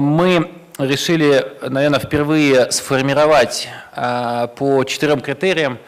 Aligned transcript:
мы 0.00 0.50
решили, 0.78 1.44
наверное, 1.62 1.98
впервые 1.98 2.70
сформировать 2.70 3.68
э, 3.94 4.48
по 4.56 4.84
четырем 4.84 5.20
критериям 5.20 5.78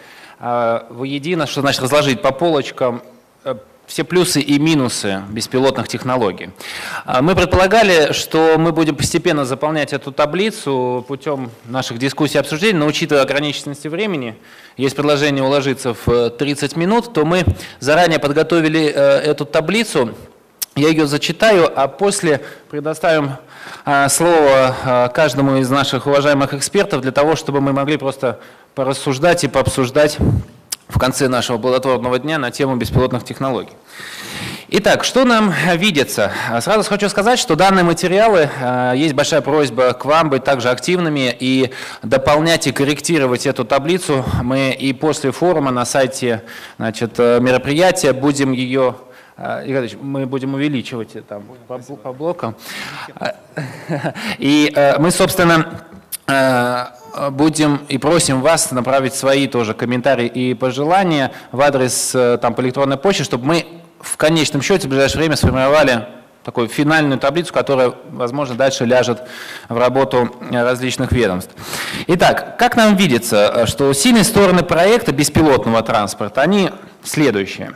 э, 0.41 0.81
воедино, 0.91 1.47
что 1.47 1.61
значит 1.61 1.83
разложить 1.83 2.21
по 2.23 2.33
полочкам 2.33 3.03
э, 3.45 3.55
все 3.87 4.05
плюсы 4.05 4.41
и 4.41 4.59
минусы 4.59 5.23
беспилотных 5.31 5.89
технологий. 5.89 6.51
А, 7.05 7.23
мы 7.23 7.35
предполагали, 7.35 8.13
что 8.13 8.57
мы 8.57 8.73
будем 8.73 8.95
постепенно 8.95 9.45
заполнять 9.45 9.93
эту 9.93 10.13
таблицу 10.13 11.05
путем 11.09 11.51
наших 11.65 11.99
дискуссий 11.99 12.39
и 12.39 12.41
обсуждений, 12.41 12.79
но 12.79 12.87
учитывая 12.87 13.23
ограниченности 13.23 13.89
времени, 13.89 14.37
есть 14.77 14.95
предложение 14.95 15.43
уложиться 15.43 15.95
в 16.07 16.31
30 16.31 16.77
минут, 16.77 17.13
то 17.13 17.25
мы 17.25 17.45
заранее 17.81 18.21
подготовили 18.21 18.85
эту 18.85 19.45
таблицу, 19.45 20.15
я 20.77 20.89
ее 20.89 21.07
зачитаю, 21.07 21.71
а 21.75 21.89
после 21.89 22.41
предоставим 22.71 23.33
а, 23.85 24.09
слово 24.09 24.75
а, 24.85 25.09
каждому 25.09 25.57
из 25.57 25.69
наших 25.69 26.07
уважаемых 26.07 26.55
экспертов 26.55 27.01
для 27.03 27.13
того, 27.13 27.35
чтобы 27.37 27.61
мы 27.61 27.73
могли 27.73 27.97
просто 27.97 28.39
порассуждать 28.75 29.43
и 29.45 29.49
пообсуждать 29.49 30.19
в 30.89 30.99
конце 30.99 31.29
нашего 31.29 31.59
плодотворного 31.59 32.19
дня 32.19 32.39
на 32.39 32.51
тему 32.51 32.77
беспилотных 32.77 33.25
технологий. 33.25 33.73
Итак, 34.69 35.03
что 35.03 35.25
нам 35.25 35.53
видится? 35.75 36.31
Сразу 36.61 36.89
хочу 36.89 37.09
сказать, 37.09 37.41
что 37.41 37.57
данные 37.57 37.83
материалы, 37.83 38.49
а, 38.61 38.93
есть 38.93 39.15
большая 39.15 39.41
просьба 39.41 39.93
к 39.93 40.05
вам 40.05 40.31
быть 40.31 40.45
также 40.45 40.71
активными 40.71 41.37
и 41.39 41.73
дополнять 42.05 42.69
и 42.69 42.73
корректировать 42.73 43.47
эту 43.47 43.65
таблицу. 43.65 44.25
Мы 44.43 44.71
и 44.71 44.93
после 44.93 45.33
форума 45.33 45.73
на 45.73 45.85
сайте 45.85 46.45
значит, 46.79 47.19
мероприятия 47.19 48.13
будем 48.13 48.53
ее 48.53 48.95
Игорь 49.41 49.97
мы 50.03 50.27
будем 50.27 50.53
увеличивать 50.53 51.27
там 51.27 51.45
по, 51.67 51.79
по 51.79 52.13
блокам. 52.13 52.55
А, 53.15 53.35
и 54.39 54.71
э, 54.75 54.99
мы, 54.99 55.11
собственно, 55.11 55.83
э, 56.27 57.31
будем 57.31 57.81
и 57.89 57.97
просим 57.97 58.43
вас 58.43 58.71
направить 58.71 59.15
свои 59.15 59.47
тоже 59.47 59.73
комментарии 59.73 60.27
и 60.27 60.53
пожелания 60.53 61.33
в 61.53 61.61
адрес 61.63 62.15
э, 62.15 62.37
там, 62.37 62.55
по 62.55 62.61
электронной 62.61 62.99
почте, 62.99 63.25
чтобы 63.25 63.47
мы 63.47 63.67
в 64.01 64.19
конечном 64.19 64.61
счете 64.61 64.87
в 64.87 64.91
ближайшее 64.91 65.21
время 65.21 65.37
сформировали 65.37 66.07
такую 66.45 66.69
финальную 66.69 67.19
таблицу, 67.19 67.55
которая, 67.55 67.95
возможно, 68.11 68.55
дальше 68.55 68.85
ляжет 68.85 69.23
в 69.71 69.79
работу 69.79 70.35
различных 70.51 71.13
ведомств. 71.13 71.55
Итак, 72.09 72.59
как 72.59 72.77
нам 72.77 72.97
видится, 72.97 73.67
что 73.67 73.93
сильные 73.95 74.25
стороны 74.25 74.63
проекта 74.63 75.13
беспилотного 75.13 75.83
транспорта, 75.83 76.43
они 76.43 76.71
следующие. 77.03 77.73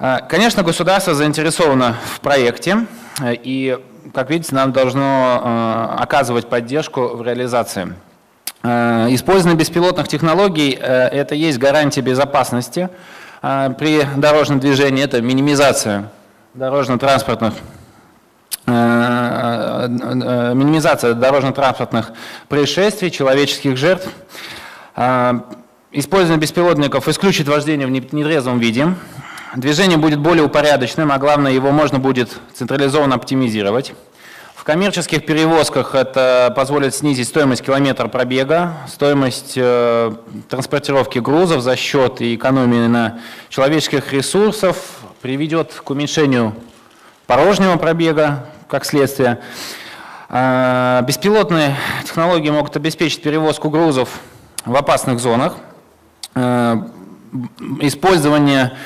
А, 0.00 0.20
конечно, 0.20 0.62
государство 0.62 1.12
заинтересовано 1.12 1.96
в 2.14 2.20
проекте, 2.20 2.86
э, 3.20 3.34
и, 3.34 3.76
как 4.14 4.30
видите, 4.30 4.54
нам 4.54 4.70
должно 4.72 5.02
э, 5.02 5.96
оказывать 6.00 6.48
поддержку 6.48 7.16
в 7.16 7.22
реализации. 7.22 7.94
Э, 8.62 9.08
использование 9.10 9.58
беспилотных 9.58 10.06
технологий– 10.06 10.70
это 10.80 11.34
есть 11.34 11.58
гарантия 11.58 12.00
безопасности 12.00 12.90
при 13.40 14.06
дорожном 14.16 14.60
движении, 14.60 15.02
это 15.02 15.20
минимизация 15.20 16.10
дорожно-транспортных 16.54 17.54
минимизация 20.56 21.14
дорожно-транспортных 21.14 22.12
происшествий, 22.48 23.10
человеческих 23.10 23.76
жертв. 23.78 24.08
Использование 25.92 26.38
беспилотников 26.38 27.08
исключит 27.08 27.48
вождение 27.48 27.86
в 27.86 27.90
нетрезвом 27.90 28.58
виде, 28.58 28.88
Движение 29.56 29.96
будет 29.96 30.18
более 30.18 30.44
упорядоченным, 30.44 31.10
а 31.10 31.18
главное, 31.18 31.52
его 31.52 31.70
можно 31.70 31.98
будет 31.98 32.36
централизованно 32.54 33.14
оптимизировать. 33.14 33.94
В 34.54 34.62
коммерческих 34.62 35.24
перевозках 35.24 35.94
это 35.94 36.52
позволит 36.54 36.94
снизить 36.94 37.28
стоимость 37.28 37.62
километра 37.62 38.08
пробега, 38.08 38.74
стоимость 38.88 39.54
э, 39.56 40.12
транспортировки 40.50 41.18
грузов 41.20 41.62
за 41.62 41.76
счет 41.76 42.20
экономии 42.20 42.86
на 42.88 43.20
человеческих 43.48 44.12
ресурсов, 44.12 44.76
приведет 45.22 45.72
к 45.82 45.88
уменьшению 45.88 46.54
порожнего 47.26 47.76
пробега, 47.76 48.44
как 48.68 48.84
следствие. 48.84 49.40
Э, 50.28 51.00
беспилотные 51.06 51.74
технологии 52.04 52.50
могут 52.50 52.76
обеспечить 52.76 53.22
перевозку 53.22 53.70
грузов 53.70 54.10
в 54.66 54.76
опасных 54.76 55.20
зонах. 55.20 55.56
Э, 56.34 56.76
использование 57.80 58.76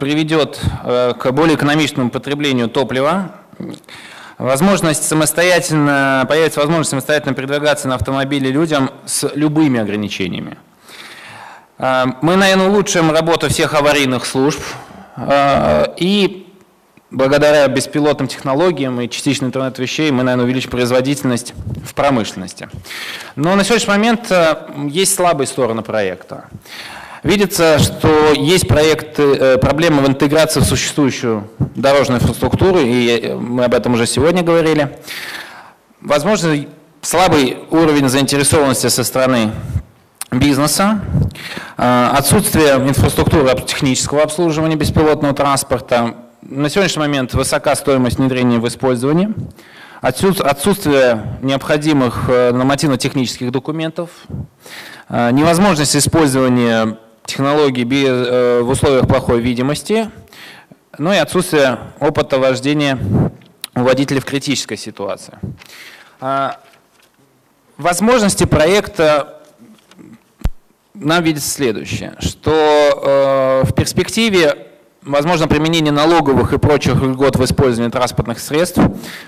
приведет 0.00 0.60
э, 0.82 1.14
к 1.16 1.30
более 1.30 1.54
экономичному 1.54 2.10
потреблению 2.10 2.68
топлива, 2.68 3.36
возможность 4.36 5.04
самостоятельно, 5.04 6.26
появится 6.28 6.58
возможность 6.58 6.90
самостоятельно 6.90 7.34
передвигаться 7.34 7.86
на 7.86 7.94
автомобиле 7.94 8.50
людям 8.50 8.90
с 9.06 9.30
любыми 9.36 9.78
ограничениями. 9.78 10.58
Э, 11.78 12.06
мы, 12.20 12.34
наверное, 12.34 12.68
улучшим 12.68 13.12
работу 13.12 13.48
всех 13.48 13.74
аварийных 13.74 14.26
служб 14.26 14.60
и 15.96 16.46
благодаря 17.10 17.66
беспилотным 17.68 18.28
технологиям 18.28 19.00
и 19.00 19.08
частичный 19.08 19.48
интернет 19.48 19.78
вещей 19.78 20.10
мы, 20.10 20.24
наверное, 20.24 20.46
увеличим 20.46 20.70
производительность 20.70 21.54
в 21.84 21.94
промышленности. 21.94 22.68
Но 23.36 23.54
на 23.54 23.62
сегодняшний 23.62 23.92
момент 23.92 24.32
есть 24.90 25.14
слабые 25.14 25.46
стороны 25.46 25.82
проекта. 25.82 26.48
Видится, 27.22 27.78
что 27.80 28.32
есть 28.32 28.68
проекты, 28.68 29.22
э, 29.22 29.58
проблемы 29.58 30.02
в 30.02 30.08
интеграции 30.08 30.60
в 30.60 30.64
существующую 30.64 31.50
дорожную 31.74 32.20
инфраструктуру, 32.20 32.78
и 32.78 33.08
э, 33.08 33.34
мы 33.34 33.64
об 33.64 33.74
этом 33.74 33.94
уже 33.94 34.06
сегодня 34.06 34.42
говорили. 34.42 34.98
Возможно, 36.00 36.64
слабый 37.02 37.58
уровень 37.70 38.08
заинтересованности 38.08 38.86
со 38.86 39.02
стороны 39.02 39.50
бизнеса, 40.30 41.00
э, 41.76 42.08
отсутствие 42.14 42.76
инфраструктуры 42.76 43.52
технического 43.66 44.22
обслуживания 44.22 44.76
беспилотного 44.76 45.34
транспорта, 45.34 46.14
на 46.42 46.70
сегодняшний 46.70 47.00
момент 47.00 47.34
высока 47.34 47.74
стоимость 47.74 48.18
внедрения 48.18 48.60
в 48.60 48.68
использовании, 48.68 49.30
отсутствие 50.00 51.36
необходимых 51.42 52.28
нормативно-технических 52.28 53.50
документов, 53.50 54.10
невозможность 55.10 55.96
использования 55.96 56.96
технологий 57.28 57.84
э, 57.84 58.62
в 58.62 58.70
условиях 58.70 59.06
плохой 59.06 59.40
видимости, 59.40 60.10
ну 60.98 61.12
и 61.12 61.16
отсутствие 61.16 61.78
опыта 62.00 62.38
вождения 62.38 62.98
у 63.76 63.80
водителей 63.80 64.20
в 64.20 64.24
критической 64.24 64.76
ситуации. 64.76 65.34
А, 66.20 66.58
возможности 67.76 68.44
проекта 68.44 69.40
нам 70.94 71.22
видится 71.22 71.48
следующее, 71.48 72.16
что 72.18 73.62
э, 73.62 73.68
в 73.68 73.74
перспективе 73.74 74.66
возможно 75.02 75.46
применение 75.46 75.92
налоговых 75.92 76.52
и 76.54 76.58
прочих 76.58 76.96
льгот 76.96 77.36
в 77.36 77.44
использовании 77.44 77.90
транспортных 77.90 78.40
средств. 78.40 78.80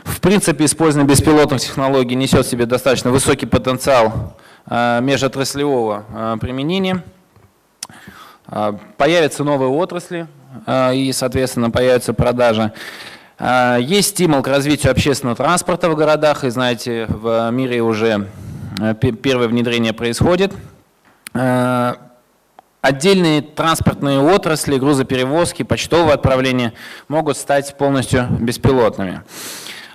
В 0.02 0.20
принципе, 0.20 0.64
использование 0.64 1.08
беспилотных 1.08 1.60
технологий 1.60 2.16
несет 2.16 2.46
в 2.46 2.50
себе 2.50 2.66
достаточно 2.66 3.10
высокий 3.10 3.46
потенциал 3.46 4.36
э, 4.66 5.00
межотраслевого 5.02 6.38
применения. 6.40 7.04
А, 8.52 8.76
появятся 8.96 9.44
новые 9.44 9.68
отрасли 9.70 10.26
а, 10.66 10.92
и, 10.92 11.12
соответственно, 11.12 11.70
появятся 11.70 12.12
продажи. 12.12 12.72
А, 13.38 13.76
есть 13.76 14.10
стимул 14.10 14.42
к 14.42 14.48
развитию 14.48 14.90
общественного 14.90 15.36
транспорта 15.36 15.88
в 15.88 15.94
городах, 15.96 16.44
и 16.44 16.50
знаете, 16.50 17.06
в 17.08 17.50
мире 17.50 17.80
уже 17.82 18.28
первое 19.00 19.46
внедрение 19.48 19.92
происходит. 19.92 20.52
Отдельные 22.82 23.42
транспортные 23.42 24.18
отрасли, 24.20 24.78
грузоперевозки, 24.78 25.62
почтовое 25.62 26.14
отправление 26.14 26.72
могут 27.08 27.36
стать 27.36 27.76
полностью 27.76 28.26
беспилотными. 28.40 29.22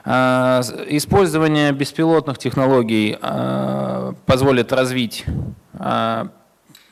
Использование 0.06 1.72
беспилотных 1.72 2.38
технологий 2.38 3.18
позволит 4.28 4.72
развить 4.72 5.25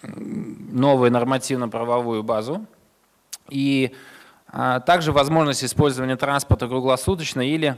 новую 0.03 1.11
нормативно-правовую 1.11 2.23
базу 2.23 2.65
и 3.49 3.93
а, 4.47 4.79
также 4.79 5.11
возможность 5.11 5.63
использования 5.63 6.15
транспорта 6.15 6.67
круглосуточно 6.67 7.41
или 7.41 7.77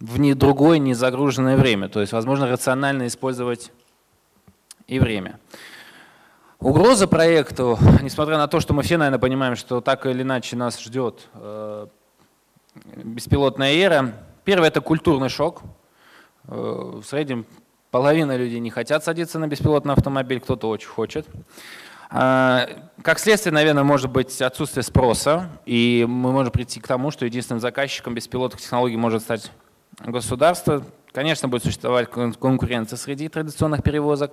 в 0.00 0.18
не 0.18 0.34
другое 0.34 0.78
незагруженное 0.78 1.56
время. 1.56 1.88
То 1.88 2.00
есть 2.00 2.12
возможно 2.12 2.48
рационально 2.48 3.06
использовать 3.06 3.72
и 4.86 4.98
время. 4.98 5.38
Угроза 6.58 7.06
проекту, 7.06 7.78
несмотря 8.02 8.38
на 8.38 8.48
то, 8.48 8.60
что 8.60 8.72
мы 8.72 8.82
все, 8.82 8.96
наверное, 8.96 9.18
понимаем, 9.18 9.56
что 9.56 9.80
так 9.80 10.06
или 10.06 10.22
иначе 10.22 10.56
нас 10.56 10.80
ждет 10.80 11.28
э, 11.34 11.86
беспилотная 12.96 13.74
эра. 13.74 14.14
Первое– 14.44 14.68
это 14.70 14.80
культурный 14.80 15.28
шок. 15.28 15.62
Э, 16.48 17.00
в 17.02 17.04
среднем 17.04 17.46
половина 17.96 18.36
людей 18.36 18.60
не 18.60 18.68
хотят 18.68 19.02
садиться 19.04 19.38
на 19.38 19.48
беспилотный 19.48 19.94
автомобиль, 19.94 20.38
кто-то 20.38 20.68
очень 20.68 20.86
хочет. 20.86 21.26
А, 22.10 22.68
как 23.00 23.18
следствие, 23.18 23.54
наверное, 23.54 23.84
может 23.84 24.10
быть 24.10 24.42
отсутствие 24.42 24.82
спроса, 24.82 25.48
и 25.64 26.04
мы 26.06 26.30
можем 26.30 26.52
прийти 26.52 26.78
к 26.78 26.86
тому, 26.86 27.10
что 27.10 27.24
единственным 27.24 27.58
заказчиком 27.58 28.12
беспилотных 28.12 28.60
технологий 28.60 28.98
может 28.98 29.22
стать 29.22 29.50
государства. 30.04 30.84
Конечно, 31.10 31.48
будет 31.48 31.64
существовать 31.64 32.10
конкуренция 32.10 32.98
среди 32.98 33.30
традиционных 33.30 33.82
перевозок. 33.82 34.30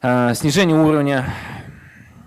Э, 0.00 0.32
снижение 0.36 0.76
уровня 0.76 1.34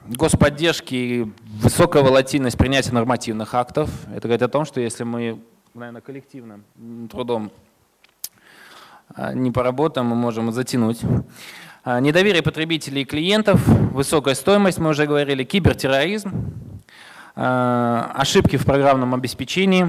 господдержки 0.08 0.94
и 0.94 1.32
высокая 1.62 2.04
волатильность 2.04 2.58
принятия 2.58 2.92
нормативных 2.92 3.54
актов. 3.54 3.90
Это 4.14 4.28
говорит 4.28 4.42
о 4.42 4.50
том, 4.50 4.66
что 4.66 4.82
если 4.82 5.06
мы, 5.06 5.40
наверное, 5.74 6.02
коллективным 6.02 6.66
трудом 7.10 7.50
э, 9.16 9.34
не 9.34 9.52
поработаем, 9.52 10.08
мы 10.08 10.16
можем 10.16 10.52
затянуть. 10.52 11.02
Э, 11.86 12.00
недоверие 12.00 12.42
потребителей 12.42 13.02
и 13.02 13.06
клиентов, 13.06 13.66
высокая 13.68 14.36
стоимость, 14.36 14.80
мы 14.80 14.90
уже 14.90 15.06
говорили, 15.06 15.44
кибертерроризм, 15.44 16.54
ошибки 17.36 18.58
в 18.58 18.66
программном 18.66 19.16
обеспечении. 19.16 19.88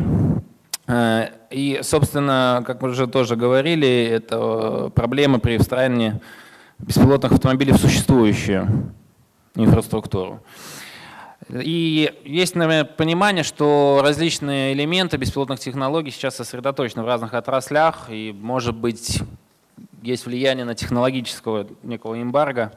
И, 1.51 1.81
собственно, 1.83 2.65
как 2.67 2.81
мы 2.81 2.89
уже 2.89 3.07
тоже 3.07 3.37
говорили, 3.37 3.87
это 4.05 4.91
проблемы 4.95 5.41
при 5.41 5.59
встраивании 5.59 6.21
беспилотных 6.79 7.33
автомобилей 7.33 7.73
в 7.73 7.77
существующую 7.77 8.95
инфраструктуру. 9.55 10.41
И 11.51 12.13
есть, 12.25 12.55
наверное, 12.55 12.85
понимание, 12.85 13.45
что 13.45 14.01
различные 14.03 14.73
элементы 14.73 15.17
беспилотных 15.17 15.61
технологий 15.61 16.11
сейчас 16.11 16.37
сосредоточены 16.37 17.03
в 17.03 17.07
разных 17.07 17.35
отраслях, 17.35 18.07
и, 18.09 18.33
может 18.33 18.75
быть, 18.75 19.23
есть 20.03 20.27
влияние 20.27 20.65
на 20.65 20.75
технологического 20.75 21.67
некого 21.83 22.21
эмбарго 22.21 22.73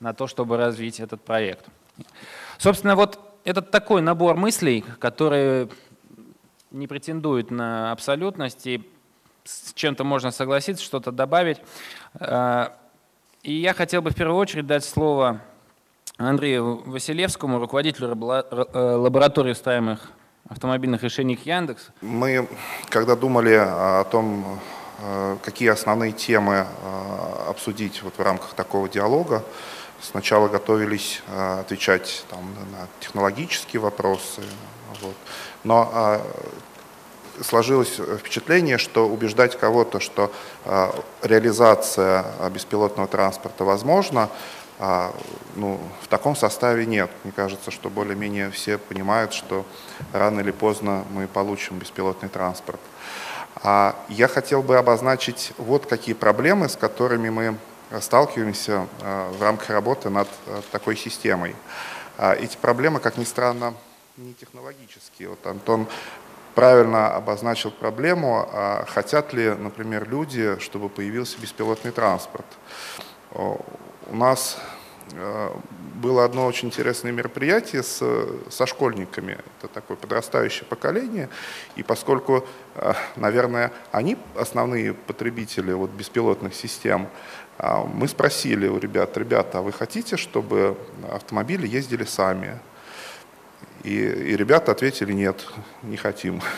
на 0.00 0.14
то, 0.14 0.26
чтобы 0.26 0.56
развить 0.56 1.00
этот 1.00 1.22
проект. 1.22 1.66
Собственно, 2.58 2.96
вот 2.96 3.18
этот 3.44 3.70
такой 3.70 4.02
набор 4.02 4.36
мыслей, 4.36 4.84
который 4.98 5.68
не 6.70 6.86
претендует 6.86 7.50
на 7.50 7.92
абсолютность, 7.92 8.66
и 8.66 8.82
с 9.44 9.72
чем-то 9.74 10.04
можно 10.04 10.30
согласиться, 10.30 10.84
что-то 10.84 11.12
добавить. 11.12 11.58
Э, 12.18 12.68
и 13.42 13.52
я 13.52 13.72
хотел 13.74 14.02
бы 14.02 14.10
в 14.10 14.14
первую 14.14 14.38
очередь 14.38 14.66
дать 14.66 14.84
слово 14.84 15.40
Андрею 16.18 16.82
Василевскому, 16.86 17.58
руководителю 17.58 18.08
э, 18.08 18.96
лаборатории 18.96 19.52
устраиваемых 19.52 20.00
автомобильных 20.48 21.02
решений 21.02 21.38
Яндекс. 21.44 21.88
Мы, 22.00 22.48
когда 22.88 23.16
думали 23.16 23.52
о 23.52 24.04
том, 24.04 24.58
э, 25.00 25.36
какие 25.42 25.68
основные 25.68 26.12
темы 26.12 26.64
э, 26.64 27.50
обсудить 27.50 28.02
вот 28.02 28.14
в 28.16 28.22
рамках 28.22 28.54
такого 28.54 28.88
диалога, 28.88 29.44
сначала 30.00 30.48
готовились 30.48 31.22
отвечать 31.60 32.24
там, 32.30 32.40
на 32.72 32.86
технологические 33.00 33.80
вопросы, 33.80 34.42
вот. 35.00 35.16
но 35.64 36.20
сложилось 37.40 37.98
впечатление, 38.18 38.76
что 38.76 39.08
убеждать 39.08 39.58
кого-то, 39.58 39.98
что 39.98 40.30
реализация 41.22 42.26
беспилотного 42.50 43.08
транспорта 43.08 43.64
возможна, 43.64 44.28
э, 44.78 45.10
ну, 45.54 45.80
в 46.02 46.08
таком 46.08 46.36
составе 46.36 46.86
нет. 46.86 47.10
Мне 47.24 47.32
кажется, 47.32 47.70
что 47.70 47.90
более-менее 47.90 48.50
все 48.50 48.78
понимают, 48.78 49.32
что 49.32 49.64
рано 50.12 50.40
или 50.40 50.50
поздно 50.50 51.04
мы 51.10 51.26
получим 51.26 51.78
беспилотный 51.78 52.28
транспорт. 52.28 52.80
А 53.62 53.96
я 54.08 54.28
хотел 54.28 54.62
бы 54.62 54.76
обозначить 54.76 55.52
вот 55.56 55.86
какие 55.86 56.14
проблемы, 56.14 56.68
с 56.68 56.76
которыми 56.76 57.30
мы 57.30 57.56
сталкиваемся 58.00 58.86
э, 59.00 59.30
в 59.38 59.42
рамках 59.42 59.70
работы 59.70 60.10
над 60.10 60.28
э, 60.46 60.60
такой 60.72 60.96
системой. 60.96 61.54
Э, 62.18 62.34
эти 62.34 62.56
проблемы, 62.56 63.00
как 63.00 63.16
ни 63.16 63.24
странно, 63.24 63.74
не 64.16 64.34
технологические. 64.34 65.30
Вот 65.30 65.46
Антон 65.46 65.86
правильно 66.54 67.14
обозначил 67.14 67.70
проблему, 67.70 68.48
а 68.52 68.84
хотят 68.88 69.32
ли, 69.32 69.50
например, 69.50 70.08
люди, 70.08 70.58
чтобы 70.58 70.88
появился 70.88 71.38
беспилотный 71.38 71.92
транспорт. 71.92 72.46
У 74.08 74.14
нас 74.14 74.58
э, 75.12 75.50
было 75.94 76.24
одно 76.24 76.46
очень 76.46 76.68
интересное 76.68 77.10
мероприятие 77.10 77.82
с, 77.82 78.00
со 78.50 78.66
школьниками. 78.66 79.38
Это 79.58 79.66
такое 79.72 79.96
подрастающее 79.96 80.64
поколение. 80.64 81.28
И 81.74 81.82
поскольку, 81.82 82.46
э, 82.76 82.92
наверное, 83.16 83.72
они 83.90 84.16
основные 84.36 84.94
потребители 84.94 85.72
вот 85.72 85.90
беспилотных 85.90 86.54
систем, 86.54 87.08
а 87.58 87.82
мы 87.82 88.06
спросили 88.06 88.68
у 88.68 88.78
ребят, 88.78 89.16
ребята, 89.16 89.58
а 89.58 89.62
вы 89.62 89.72
хотите, 89.72 90.16
чтобы 90.16 90.76
автомобили 91.10 91.66
ездили 91.66 92.04
сами? 92.04 92.60
И, 93.82 93.90
и 93.90 94.36
ребята 94.36 94.70
ответили, 94.70 95.12
нет, 95.12 95.46
не 95.82 95.96
хотим. 95.96 96.40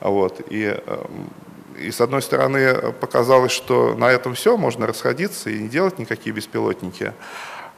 Вот. 0.00 0.40
И, 0.48 0.74
и 1.78 1.90
с 1.90 2.00
одной 2.00 2.22
стороны 2.22 2.92
показалось, 2.92 3.52
что 3.52 3.94
на 3.94 4.10
этом 4.10 4.34
все, 4.34 4.56
можно 4.56 4.86
расходиться 4.86 5.50
и 5.50 5.58
не 5.58 5.68
делать 5.68 5.98
никакие 5.98 6.34
беспилотники. 6.34 7.12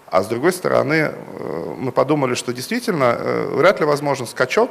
А 0.07 0.23
с 0.23 0.27
другой 0.27 0.53
стороны, 0.53 0.95
э, 0.95 1.75
мы 1.79 1.91
подумали, 1.91 2.35
что 2.35 2.53
действительно 2.53 3.17
э, 3.19 3.55
вряд 3.55 3.81
ли 3.81 3.87
возможен 3.87 4.27
скачок, 4.27 4.71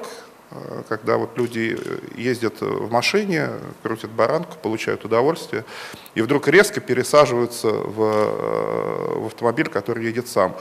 э, 0.51 0.83
когда 0.87 1.17
вот 1.17 1.35
люди 1.35 1.77
ездят 2.15 2.61
в 2.61 2.91
машине, 2.91 3.49
крутят 3.81 4.11
баранку, 4.11 4.57
получают 4.61 5.03
удовольствие, 5.03 5.65
и 6.13 6.21
вдруг 6.21 6.47
резко 6.47 6.79
пересаживаются 6.79 7.69
в, 7.69 9.21
в 9.21 9.25
автомобиль, 9.25 9.67
который 9.67 10.05
едет 10.05 10.27
сам 10.27 10.55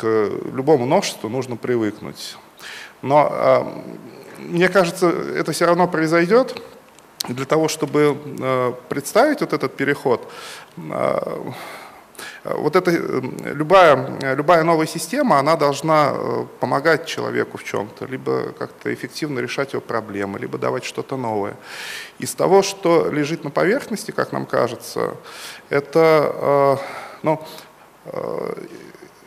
к 0.00 0.30
любому 0.54 0.86
новшеству 0.86 1.28
нужно 1.28 1.56
привыкнуть. 1.56 2.38
Но 3.02 3.28
а, 3.30 3.84
мне 4.38 4.68
кажется, 4.70 5.10
это 5.10 5.52
все 5.52 5.66
равно 5.66 5.86
произойдет. 5.86 6.60
Для 7.28 7.44
того, 7.44 7.68
чтобы 7.68 8.16
а, 8.40 8.72
представить 8.88 9.40
вот 9.40 9.52
этот 9.52 9.76
переход, 9.76 10.30
а, 10.76 11.52
вот 12.44 12.74
эта 12.74 12.90
любая, 12.90 14.34
любая 14.34 14.64
новая 14.64 14.86
система, 14.86 15.38
она 15.38 15.56
должна 15.56 16.14
помогать 16.58 17.06
человеку 17.06 17.58
в 17.58 17.64
чем-то, 17.64 18.06
либо 18.06 18.52
как-то 18.52 18.92
эффективно 18.92 19.40
решать 19.40 19.74
его 19.74 19.82
проблемы, 19.82 20.38
либо 20.38 20.56
давать 20.56 20.84
что-то 20.84 21.18
новое. 21.18 21.54
Из 22.18 22.34
того, 22.34 22.62
что 22.62 23.10
лежит 23.10 23.44
на 23.44 23.50
поверхности, 23.50 24.10
как 24.10 24.32
нам 24.32 24.46
кажется, 24.46 25.16
это 25.68 26.80
ну, 27.22 27.46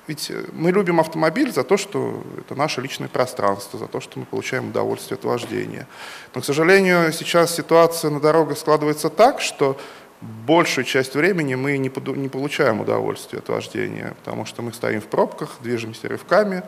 ведь 0.08 0.30
э, 0.30 0.46
мы 0.52 0.72
любим 0.72 1.00
автомобиль 1.00 1.52
за 1.52 1.64
то, 1.64 1.78
что 1.78 2.24
это 2.38 2.56
наше 2.56 2.82
личное 2.82 3.08
пространство, 3.08 3.80
за 3.80 3.88
то, 3.88 4.00
что 4.00 4.20
мы 4.20 4.26
получаем 4.26 4.70
удовольствие 4.70 5.18
от 5.18 5.24
вождения. 5.24 5.88
Но, 6.36 6.42
к 6.42 6.46
сожалению, 6.46 7.12
сейчас 7.14 7.56
ситуация 7.56 8.12
на 8.12 8.20
дорогах 8.20 8.58
складывается 8.58 9.10
так, 9.10 9.40
что 9.42 9.78
большую 10.22 10.86
часть 10.86 11.16
времени 11.16 11.56
мы 11.56 11.78
не, 11.78 11.92
не 12.18 12.30
получаем 12.30 12.82
удовольствие 12.82 13.40
от 13.40 13.50
вождения, 13.50 14.14
потому 14.24 14.46
что 14.46 14.62
мы 14.62 14.74
стоим 14.74 15.02
в 15.02 15.06
пробках, 15.06 15.58
движемся 15.62 16.08
рывками, 16.08 16.64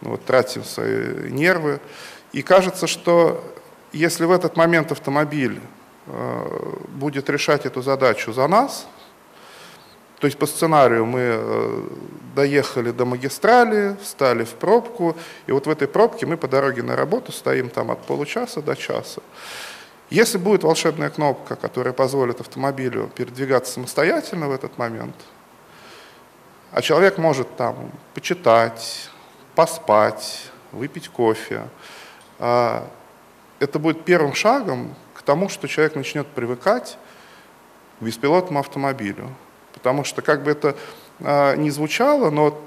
вот, 0.00 0.24
тратим 0.24 0.64
свои 0.64 1.30
нервы. 1.30 1.80
И 2.32 2.42
кажется, 2.42 2.86
что 2.86 3.42
если 3.92 4.24
в 4.24 4.30
этот 4.30 4.56
момент 4.56 4.90
автомобиль 4.90 5.60
э, 6.06 6.74
будет 6.88 7.28
решать 7.30 7.66
эту 7.66 7.82
задачу 7.82 8.32
за 8.32 8.48
нас, 8.48 8.86
то 10.22 10.26
есть 10.26 10.38
по 10.38 10.46
сценарию 10.46 11.04
мы 11.04 11.20
э, 11.20 11.82
доехали 12.36 12.92
до 12.92 13.04
магистрали, 13.04 13.96
встали 14.00 14.44
в 14.44 14.50
пробку, 14.50 15.16
и 15.48 15.50
вот 15.50 15.66
в 15.66 15.68
этой 15.70 15.88
пробке 15.88 16.26
мы 16.26 16.36
по 16.36 16.46
дороге 16.46 16.84
на 16.84 16.94
работу 16.94 17.32
стоим 17.32 17.68
там 17.68 17.90
от 17.90 18.06
получаса 18.06 18.62
до 18.62 18.76
часа. 18.76 19.20
Если 20.10 20.38
будет 20.38 20.62
волшебная 20.62 21.10
кнопка, 21.10 21.56
которая 21.56 21.92
позволит 21.92 22.40
автомобилю 22.40 23.10
передвигаться 23.16 23.72
самостоятельно 23.72 24.46
в 24.46 24.52
этот 24.52 24.78
момент, 24.78 25.16
а 26.70 26.82
человек 26.82 27.18
может 27.18 27.56
там 27.56 27.90
почитать, 28.14 29.10
поспать, 29.56 30.44
выпить 30.70 31.08
кофе, 31.08 31.62
а, 32.38 32.88
это 33.58 33.80
будет 33.80 34.04
первым 34.04 34.34
шагом 34.34 34.94
к 35.14 35.22
тому, 35.22 35.48
что 35.48 35.66
человек 35.66 35.96
начнет 35.96 36.28
привыкать 36.28 36.96
к 37.98 38.04
беспилотному 38.04 38.60
автомобилю. 38.60 39.28
Потому 39.72 40.04
что, 40.04 40.22
как 40.22 40.42
бы 40.42 40.50
это 40.50 40.76
э, 41.20 41.56
ни 41.56 41.70
звучало, 41.70 42.30
но 42.30 42.58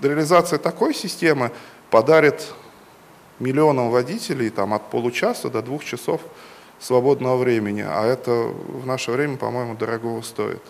реализация 0.00 0.58
такой 0.58 0.94
системы 0.94 1.50
подарит 1.90 2.52
миллионам 3.38 3.90
водителей 3.90 4.50
там, 4.50 4.74
от 4.74 4.90
получаса 4.90 5.48
до 5.50 5.62
двух 5.62 5.84
часов 5.84 6.20
свободного 6.78 7.36
времени, 7.36 7.84
а 7.86 8.06
это 8.06 8.30
в 8.30 8.86
наше 8.86 9.10
время, 9.10 9.36
по-моему, 9.36 9.74
дорогого 9.74 10.22
стоит. 10.22 10.62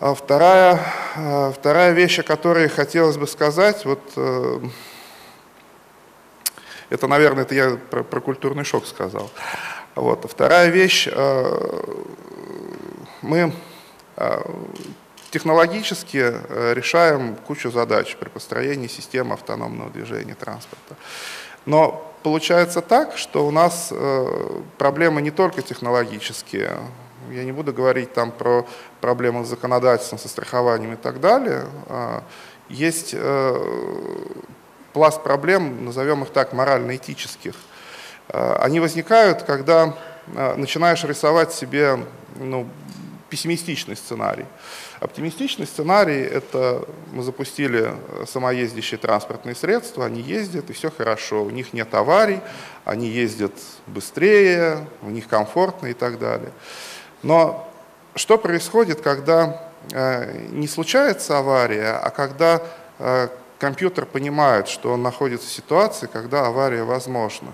А 0.00 0.14
вторая, 0.14 0.80
а, 1.16 1.52
вторая 1.52 1.92
вещь, 1.92 2.20
о 2.20 2.22
которой 2.22 2.68
хотелось 2.68 3.16
бы 3.16 3.26
сказать, 3.26 3.84
вот, 3.84 4.00
э, 4.16 4.60
это, 6.90 7.08
наверное, 7.08 7.42
это 7.42 7.54
я 7.54 7.76
про, 7.90 8.04
про 8.04 8.20
культурный 8.20 8.64
шок 8.64 8.86
сказал. 8.86 9.30
Вот. 9.94 10.30
Вторая 10.30 10.68
вещь, 10.68 11.08
э, 11.10 11.82
мы 13.22 13.52
технологически 15.30 16.32
э, 16.32 16.72
решаем 16.74 17.36
кучу 17.36 17.70
задач 17.70 18.16
при 18.16 18.28
построении 18.28 18.88
системы 18.88 19.34
автономного 19.34 19.90
движения 19.90 20.34
транспорта. 20.34 20.96
Но 21.66 22.12
получается 22.22 22.80
так, 22.80 23.16
что 23.16 23.46
у 23.46 23.50
нас 23.50 23.88
э, 23.90 24.60
проблемы 24.78 25.20
не 25.22 25.30
только 25.30 25.62
технологические. 25.62 26.78
Я 27.30 27.44
не 27.44 27.52
буду 27.52 27.72
говорить 27.72 28.14
там 28.14 28.32
про 28.32 28.66
проблемы 29.00 29.44
с 29.44 29.48
законодательством, 29.48 30.18
со 30.18 30.28
страхованием 30.28 30.94
и 30.94 30.96
так 30.96 31.20
далее. 31.20 31.66
А, 31.88 32.22
есть 32.68 33.10
э, 33.12 34.26
пласт 34.94 35.22
проблем, 35.22 35.84
назовем 35.84 36.22
их 36.22 36.30
так, 36.30 36.54
морально-этических. 36.54 37.54
А, 38.28 38.58
они 38.62 38.80
возникают, 38.80 39.42
когда 39.42 39.94
а, 40.34 40.56
начинаешь 40.56 41.04
рисовать 41.04 41.52
себе 41.52 41.98
ну, 42.36 42.66
пессимистичный 43.28 43.96
сценарий. 43.96 44.46
Оптимистичный 45.00 45.66
сценарий– 45.66 46.20
это 46.22 46.84
мы 47.12 47.22
запустили 47.22 47.94
самоездящие 48.26 48.98
транспортные 48.98 49.54
средства, 49.54 50.06
они 50.06 50.20
ездят, 50.20 50.70
и 50.70 50.72
все 50.72 50.90
хорошо, 50.90 51.44
у 51.44 51.50
них 51.50 51.72
нет 51.72 51.92
аварий, 51.94 52.40
они 52.84 53.08
ездят 53.08 53.52
быстрее, 53.86 54.86
у 55.02 55.10
них 55.10 55.28
комфортно 55.28 55.88
и 55.88 55.94
так 55.94 56.18
далее. 56.18 56.52
Но 57.22 57.68
что 58.14 58.38
происходит, 58.38 59.00
когда 59.00 59.70
э, 59.92 60.46
не 60.50 60.66
случается 60.66 61.38
авария, 61.38 61.92
а 61.92 62.10
когда 62.10 62.62
э, 62.98 63.28
компьютер 63.58 64.06
понимает, 64.06 64.68
что 64.68 64.92
он 64.92 65.02
находится 65.02 65.46
в 65.46 65.52
ситуации, 65.52 66.08
когда 66.12 66.46
авария 66.46 66.84
возможна? 66.84 67.52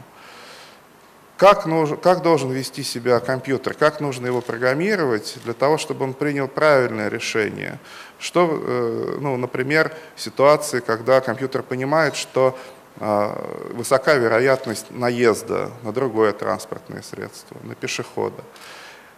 Как, 1.45 1.67
нужно, 1.67 1.99
как 1.99 2.23
должен 2.23 2.53
вести 2.53 2.83
себя 2.83 3.21
компьютер, 3.21 3.75
как 3.75 4.01
нужно 4.01 4.27
его 4.27 4.41
программировать 4.41 5.37
для 5.45 5.53
того, 5.53 5.77
чтобы 5.77 6.05
он 6.05 6.15
принял 6.15 6.49
правильное 6.49 7.09
решение. 7.11 7.79
Что, 8.19 8.49
э, 8.51 9.19
ну, 9.21 9.37
например, 9.37 9.93
ситуации, 10.17 10.81
когда 10.81 11.21
компьютер 11.21 11.63
понимает, 11.63 12.17
что 12.17 12.59
э, 12.99 13.73
высока 13.75 14.15
вероятность 14.15 14.87
наезда 14.89 15.71
на 15.83 15.93
другое 15.93 16.33
транспортное 16.33 17.03
средство, 17.03 17.59
на 17.63 17.75
пешехода. 17.75 18.43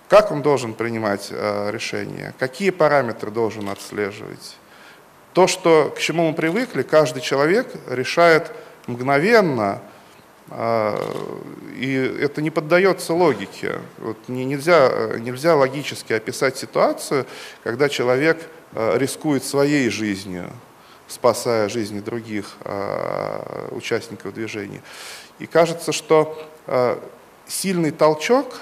Как 0.09 0.33
он 0.33 0.43
должен 0.43 0.75
принимать 0.75 1.29
э, 1.31 1.71
решение? 1.71 2.35
Какие 2.41 2.71
параметры 2.71 3.31
должен 3.31 3.69
отслеживать? 3.69 4.57
То, 5.33 5.47
что, 5.47 5.95
к 5.97 6.01
чему 6.01 6.29
мы 6.31 6.35
привыкли, 6.35 6.83
каждый 6.83 7.21
человек 7.21 7.69
решает 7.89 8.51
мгновенно, 8.89 9.75
а, 9.75 9.96
и 10.49 12.19
это 12.21 12.41
не 12.41 12.51
поддается 12.51 13.13
логике. 13.13 13.81
Вот 13.99 14.17
нельзя, 14.29 15.17
нельзя 15.19 15.57
логически 15.57 16.13
описать 16.13 16.57
ситуацию, 16.57 17.27
когда 17.65 17.89
человек 17.89 18.49
а, 18.73 18.97
рискует 18.97 19.43
своей 19.43 19.91
жизнью, 19.91 20.51
спасая 21.09 21.69
жизни 21.69 21.99
других 21.99 22.57
а, 22.61 23.69
участников 23.73 24.35
движения. 24.35 24.83
И 25.39 25.47
кажется, 25.47 25.93
что 25.93 26.51
сильный 27.47 27.91
толчок 27.91 28.59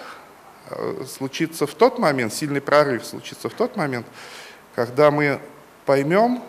случится 1.07 1.67
в 1.69 1.75
тот 1.75 2.01
момент, 2.01 2.35
сильный 2.35 2.61
прорыв 2.61 3.07
случится 3.07 3.49
в 3.49 3.55
тот 3.55 3.77
момент, 3.77 4.07
когда 4.75 5.13
мы 5.13 5.41
поймем, 5.87 6.43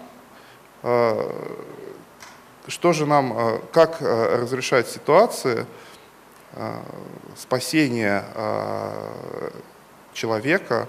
что 2.68 2.94
же 2.94 3.06
нам, 3.06 3.34
э, 3.38 3.60
как 3.72 4.02
э, 4.02 4.42
разрешать 4.42 4.88
ситуации 4.88 5.66
э, 6.54 6.74
спасения 7.36 8.24
человека 10.14 10.88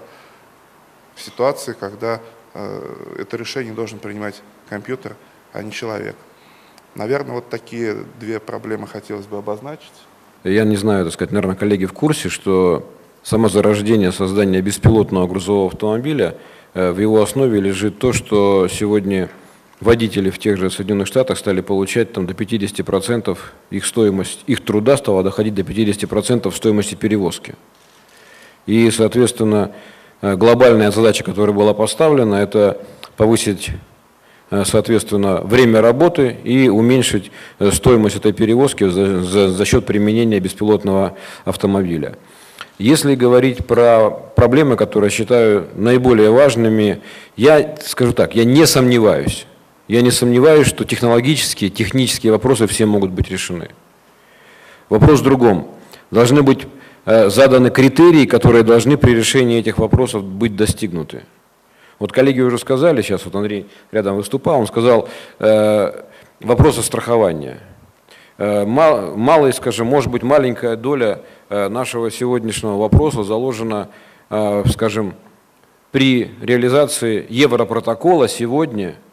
в 1.15 1.21
ситуации, 1.21 1.75
когда 1.77 2.21
это 2.53 3.35
решение 3.35 3.73
должен 3.73 3.99
принимать 3.99 4.41
компьютер, 4.69 5.17
а 5.51 5.61
не 5.61 5.71
человек. 5.71 6.15
Наверное, 6.95 7.33
вот 7.33 7.49
такие 7.49 7.97
две 8.17 8.39
проблемы 8.39 8.87
хотелось 8.87 9.25
бы 9.25 9.37
обозначить. 9.37 9.91
Я 10.45 10.63
не 10.63 10.77
знаю, 10.77 11.03
так 11.03 11.13
сказать, 11.13 11.33
наверное, 11.33 11.57
коллеги 11.57 11.85
в 11.85 11.91
курсе, 11.91 12.29
что 12.29 12.89
само 13.21 13.49
зарождение 13.49 14.13
создания 14.13 14.61
беспилотного 14.61 15.27
грузового 15.27 15.67
автомобиля, 15.67 16.37
в 16.73 16.97
его 16.97 17.21
основе 17.21 17.59
лежит 17.59 17.99
то, 17.99 18.13
что 18.13 18.69
сегодня 18.69 19.29
водители 19.79 20.29
в 20.29 20.39
тех 20.39 20.57
же 20.57 20.69
Соединенных 20.69 21.07
Штатах 21.07 21.37
стали 21.37 21.61
получать 21.61 22.13
там, 22.13 22.25
до 22.25 22.33
50% 22.33 23.37
их 23.69 23.85
стоимость, 23.85 24.43
их 24.47 24.63
труда 24.63 24.97
стала 24.97 25.23
доходить 25.23 25.53
до 25.53 25.61
50% 25.61 26.51
стоимости 26.53 26.95
перевозки. 26.95 27.55
И, 28.65 28.89
соответственно, 28.91 29.71
э, 30.21 30.35
глобальная 30.35 30.91
задача, 30.91 31.23
которая 31.23 31.55
была 31.55 31.73
поставлена, 31.73 32.35
это 32.35 32.81
повысить, 33.15 33.69
э, 34.49 34.63
соответственно, 34.65 35.41
время 35.41 35.81
работы 35.81 36.35
и 36.43 36.67
уменьшить 36.69 37.31
э, 37.59 37.71
стоимость 37.71 38.17
этой 38.17 38.33
перевозки 38.33 38.89
за, 38.89 39.21
за, 39.21 39.49
за 39.49 39.65
счет 39.65 39.85
применения 39.85 40.39
беспилотного 40.39 41.15
автомобиля. 41.45 42.17
Если 42.79 43.15
говорить 43.15 43.65
про 43.65 44.11
проблемы, 44.11 44.75
которые 44.75 45.07
я 45.07 45.15
считаю 45.15 45.67
наиболее 45.75 46.29
важными, 46.29 47.01
я 47.35 47.75
скажу 47.83 48.13
так, 48.13 48.35
я 48.35 48.43
не 48.43 48.67
сомневаюсь, 48.67 49.47
я 49.87 50.01
не 50.01 50.11
сомневаюсь, 50.11 50.67
что 50.67 50.83
технологические, 50.83 51.69
технические 51.69 52.31
вопросы 52.33 52.67
все 52.67 52.85
могут 52.85 53.11
быть 53.11 53.29
решены. 53.29 53.69
Вопрос 54.89 55.21
в 55.21 55.23
другом. 55.23 55.69
Должны 56.11 56.43
быть 56.43 56.67
э, 57.05 57.29
заданы 57.29 57.69
критерии, 57.69 58.25
которые 58.25 58.63
должны 58.63 58.97
при 58.97 59.11
решении 59.11 59.59
этих 59.59 59.77
вопросов 59.77 60.23
быть 60.23 60.55
достигнуты. 60.55 61.23
Вот 61.99 62.11
коллеги 62.11 62.41
уже 62.41 62.57
сказали, 62.57 63.01
сейчас 63.01 63.25
вот 63.25 63.35
Андрей 63.35 63.67
рядом 63.91 64.17
выступал, 64.17 64.59
он 64.59 64.67
сказал 64.67 65.09
э, 65.39 66.03
вопросы 66.41 66.83
страхования. 66.83 67.57
Э, 68.37 68.65
мал, 68.65 69.15
малый, 69.15 69.53
скажем, 69.53 69.87
может 69.87 70.11
быть 70.11 70.21
маленькая 70.21 70.75
доля 70.75 71.21
э, 71.49 71.69
нашего 71.69 72.11
сегодняшнего 72.11 72.75
вопроса 72.75 73.23
заложена, 73.23 73.89
э, 74.29 74.63
скажем, 74.69 75.15
при 75.91 76.31
реализации 76.41 77.25
Европротокола 77.29 78.27
сегодня– 78.27 78.95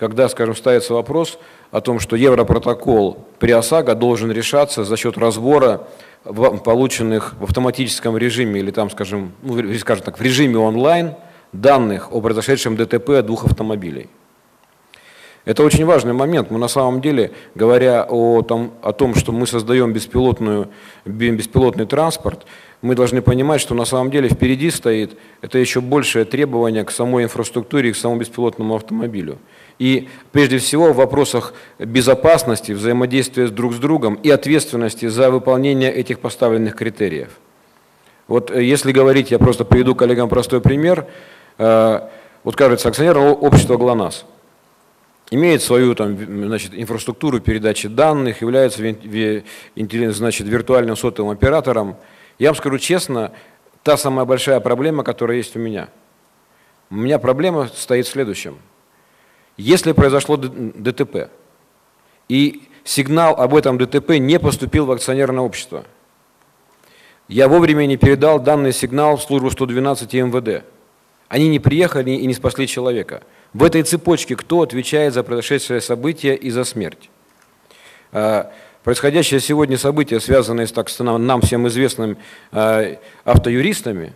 когда, 0.00 0.30
скажем, 0.30 0.56
ставится 0.56 0.94
вопрос 0.94 1.38
о 1.70 1.82
том, 1.82 2.00
что 2.00 2.16
Европротокол 2.16 3.26
при 3.38 3.52
ОСАГО 3.52 3.94
должен 3.94 4.32
решаться 4.32 4.82
за 4.82 4.96
счет 4.96 5.18
разбора 5.18 5.86
полученных 6.24 7.34
в 7.38 7.44
автоматическом 7.44 8.16
режиме 8.16 8.60
или 8.60 8.70
там, 8.70 8.90
скажем, 8.90 9.32
ну, 9.42 9.74
скажем 9.74 10.04
так, 10.04 10.18
в 10.18 10.22
режиме 10.22 10.56
онлайн 10.56 11.14
данных 11.52 12.12
о 12.12 12.20
произошедшем 12.22 12.76
ДТП 12.76 13.22
двух 13.22 13.44
автомобилей. 13.44 14.08
Это 15.46 15.62
очень 15.62 15.86
важный 15.86 16.12
момент. 16.12 16.50
Мы 16.50 16.58
на 16.58 16.68
самом 16.68 17.00
деле, 17.00 17.32
говоря 17.54 18.06
о 18.08 18.42
том, 18.42 18.74
о 18.82 18.92
том 18.92 19.14
что 19.14 19.32
мы 19.32 19.46
создаем 19.46 19.92
беспилотную, 19.92 20.68
беспилотный 21.06 21.86
транспорт, 21.86 22.44
мы 22.82 22.94
должны 22.94 23.22
понимать, 23.22 23.60
что 23.60 23.74
на 23.74 23.84
самом 23.86 24.10
деле 24.10 24.28
впереди 24.28 24.70
стоит 24.70 25.16
это 25.40 25.58
еще 25.58 25.80
большее 25.80 26.24
требование 26.26 26.84
к 26.84 26.90
самой 26.90 27.24
инфраструктуре 27.24 27.90
и 27.90 27.92
к 27.92 27.96
самому 27.96 28.20
беспилотному 28.20 28.74
автомобилю. 28.74 29.38
И 29.78 30.08
прежде 30.30 30.58
всего 30.58 30.92
в 30.92 30.96
вопросах 30.96 31.54
безопасности, 31.78 32.72
взаимодействия 32.72 33.48
друг 33.48 33.72
с 33.72 33.78
другом 33.78 34.14
и 34.16 34.28
ответственности 34.28 35.08
за 35.08 35.30
выполнение 35.30 35.92
этих 35.92 36.20
поставленных 36.20 36.76
критериев. 36.76 37.30
Вот 38.28 38.50
э, 38.50 38.62
если 38.62 38.92
говорить, 38.92 39.30
я 39.30 39.38
просто 39.38 39.64
приведу 39.64 39.94
коллегам 39.94 40.28
простой 40.28 40.60
пример. 40.60 41.06
Э, 41.56 42.08
вот 42.44 42.56
кажется, 42.56 42.88
акционерное 42.88 43.32
общество 43.32 43.78
ГЛОНАСС 43.78 44.26
имеет 45.30 45.62
свою 45.62 45.94
там, 45.94 46.16
значит, 46.46 46.72
инфраструктуру 46.74 47.40
передачи 47.40 47.88
данных, 47.88 48.42
является 48.42 48.82
значит, 50.12 50.46
виртуальным 50.46 50.96
сотовым 50.96 51.32
оператором. 51.32 51.96
Я 52.38 52.48
вам 52.48 52.56
скажу 52.56 52.78
честно, 52.78 53.32
та 53.82 53.96
самая 53.96 54.24
большая 54.24 54.60
проблема, 54.60 55.04
которая 55.04 55.36
есть 55.36 55.56
у 55.56 55.58
меня. 55.58 55.88
У 56.90 56.96
меня 56.96 57.18
проблема 57.18 57.68
стоит 57.74 58.06
в 58.06 58.10
следующем– 58.10 58.58
если 59.60 59.92
произошло 59.92 60.38
ДТП, 60.38 61.28
и 62.30 62.62
сигнал 62.82 63.34
об 63.34 63.54
этом 63.54 63.76
ДТП 63.76 64.12
не 64.12 64.38
поступил 64.38 64.86
в 64.86 64.90
акционерное 64.90 65.44
общество, 65.44 65.84
я 67.28 67.46
вовремя 67.46 67.84
не 67.84 67.98
передал 67.98 68.40
данный 68.40 68.72
сигнал 68.72 69.18
в 69.18 69.22
службу 69.22 69.50
112 69.50 70.14
и 70.14 70.22
МВД. 70.22 70.64
Они 71.28 71.48
не 71.48 71.60
приехали 71.60 72.12
и 72.12 72.26
не 72.26 72.32
спасли 72.32 72.66
человека. 72.66 73.22
В 73.52 73.64
этой 73.64 73.82
цепочке 73.82 74.36
кто 74.36 74.62
отвечает 74.62 75.12
за 75.12 75.22
произошедшее 75.22 75.80
событие 75.80 76.36
и 76.36 76.50
за 76.50 76.64
смерть? 76.64 77.10
А, 78.12 78.52
происходящее 78.84 79.40
сегодня 79.40 79.76
событие, 79.76 80.20
связанное 80.20 80.66
с 80.66 80.72
так, 80.72 80.88
нам 80.98 81.40
всем 81.40 81.66
известными 81.66 82.16
а, 82.52 82.96
автоюристами, 83.24 84.12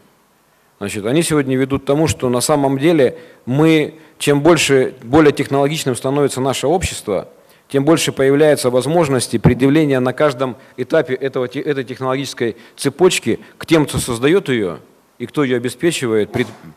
значит, 0.79 1.05
они 1.07 1.23
сегодня 1.23 1.57
ведут 1.57 1.83
к 1.83 1.87
тому, 1.87 2.07
что 2.07 2.29
на 2.29 2.41
самом 2.41 2.79
деле 2.79 3.19
мы 3.45 3.95
чем 4.19 4.41
больше, 4.41 4.95
более 5.03 5.33
технологичным 5.33 5.97
становится 5.97 6.41
наше 6.41 6.67
общество, 6.67 7.29
тем 7.69 7.85
больше 7.85 8.13
появляется 8.13 8.71
возможности 8.71 9.37
предъявления 9.39 9.99
на 9.99 10.13
каждом 10.13 10.57
этапе 10.77 11.15
этого, 11.15 11.47
этой 11.47 11.83
технологической 11.83 12.57
цепочки 12.77 13.41
к 13.59 13.67
тем, 13.67 13.87
кто 13.87 13.99
создает 13.99 14.49
ее 14.49 14.79
и 15.19 15.27
кто 15.27 15.43
ее 15.43 15.57
обеспечивает, 15.57 16.31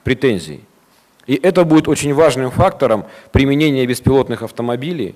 претензий. 0.03 0.61
И 1.27 1.35
это 1.35 1.65
будет 1.65 1.87
очень 1.87 2.13
важным 2.13 2.51
фактором 2.51 3.05
применения 3.31 3.85
беспилотных 3.85 4.41
автомобилей 4.41 5.15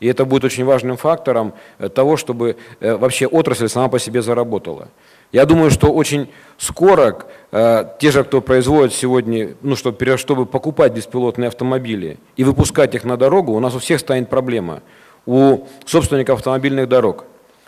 И 0.00 0.06
это 0.06 0.24
будет 0.24 0.44
очень 0.44 0.64
важным 0.64 0.96
фактором 0.96 1.52
э, 1.78 1.90
того, 1.90 2.16
чтобы 2.16 2.56
э, 2.80 2.96
вообще 2.96 3.26
отрасль 3.26 3.68
сама 3.68 3.88
по 3.88 3.98
себе 3.98 4.22
заработала. 4.22 4.88
Я 5.30 5.44
думаю, 5.44 5.70
что 5.70 5.92
очень 5.92 6.30
скоро 6.56 7.18
э, 7.52 7.84
те 8.00 8.10
же, 8.10 8.24
кто 8.24 8.40
производит 8.40 8.94
сегодня, 8.94 9.54
ну, 9.60 9.76
чтобы, 9.76 10.16
чтобы 10.16 10.46
покупать 10.46 10.94
беспилотные 10.94 11.48
автомобили 11.48 12.16
и 12.36 12.44
выпускать 12.44 12.94
их 12.94 13.04
на 13.04 13.18
дорогу, 13.18 13.52
у 13.52 13.60
нас 13.60 13.74
у 13.74 13.78
всех 13.78 14.00
станет 14.00 14.30
проблема. 14.30 14.80
У 15.26 15.66
собственников 15.84 16.38
автомобильных 16.38 16.88
дорог. 16.88 17.26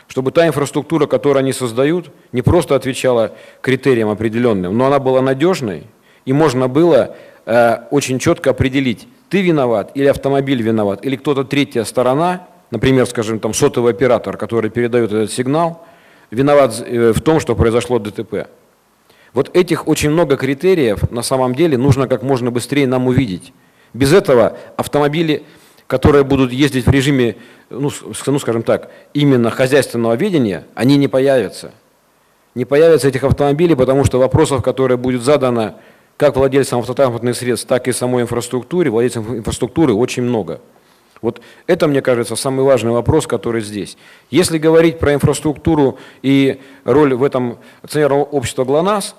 Чтобы 0.09 0.33
та 0.33 0.47
инфраструктура, 0.47 1.07
которую 1.07 1.41
они 1.41 1.53
создают, 1.53 2.11
не 2.33 2.41
просто 2.41 2.75
отвечала 2.75 3.33
критериям 3.61 4.09
определенным, 4.09 4.77
но 4.77 4.87
она 4.87 4.99
была 4.99 5.21
надежной, 5.21 5.87
и 6.25 6.33
можно 6.33 6.69
было 6.69 7.15
э, 7.47 7.79
очень 7.91 8.19
четко 8.19 8.51
определить, 8.51 9.09
ты 9.29 9.43
виноват 9.43 9.93
или 9.95 10.07
автомобиль 10.07 10.63
виноват, 10.63 11.05
или 11.05 11.17
кто-то 11.17 11.45
третья 11.45 11.85
сторона, 11.85 12.47
например, 12.71 13.07
скажем, 13.07 13.41
там 13.41 13.55
сотовый 13.55 13.93
оператор, 13.93 14.37
который 14.37 14.71
передает 14.71 15.13
этот 15.13 15.33
сигнал– 15.33 15.87
виноват 16.33 16.83
э, 16.85 17.13
в 17.13 17.21
том, 17.21 17.39
что 17.39 17.55
произошло 17.55 18.01
ДТП. 18.01 18.49
Вот 19.33 19.55
этих 19.57 19.87
очень 19.87 20.11
много 20.11 20.37
критериев 20.37 21.11
на 21.11 21.23
самом 21.23 21.55
деле 21.55 21.79
нужно 21.79 22.09
как 22.09 22.23
можно 22.23 22.51
быстрее 22.51 22.87
нам 22.87 23.07
увидеть. 23.07 23.53
Без 23.95 24.13
этого 24.13 24.59
автомобили, 24.77 25.45
которые 25.87 26.25
будут 26.25 26.53
ездить 26.53 26.87
в 26.87 26.91
режиме, 26.91 27.37
ну, 27.71 27.91
ну 28.27 28.39
скажем 28.39 28.63
так, 28.63 28.91
именно 29.15 29.51
хозяйственного 29.51 30.15
ведения, 30.15 30.65
они 30.75 30.97
не 30.97 31.09
появятся. 31.09 31.73
Не 32.55 32.65
появятся 32.65 33.09
этих 33.09 33.25
автомобилей, 33.25 33.75
потому 33.75 34.05
что 34.05 34.19
вопросов, 34.19 34.63
которые 34.63 34.99
будет 34.99 35.23
задано 35.23 35.77
как 36.23 36.37
владельцам 36.37 36.79
автотранспортных 36.79 37.37
средств, 37.37 37.67
так 37.67 37.89
и 37.89 37.93
самой 37.93 38.23
инфраструктуре, 38.23 38.91
владельцам 38.91 39.39
инфраструктуры 39.39 39.93
очень 39.93 40.23
много. 40.23 40.61
Вот 41.21 41.41
это, 41.67 41.89
мне 41.89 42.01
кажется, 42.01 42.37
самый 42.37 42.65
важный 42.65 42.93
вопрос, 42.93 43.27
который 43.27 43.61
здесь. 43.61 43.97
Если 44.31 44.59
говорить 44.59 45.01
про 45.01 45.15
инфраструктуру 45.15 45.99
и 46.23 46.61
роль 46.85 47.15
в 47.15 47.25
этом 47.25 47.59
акционерного 47.83 48.23
общества 48.23 48.65
ГЛОНАСС, 48.65 49.17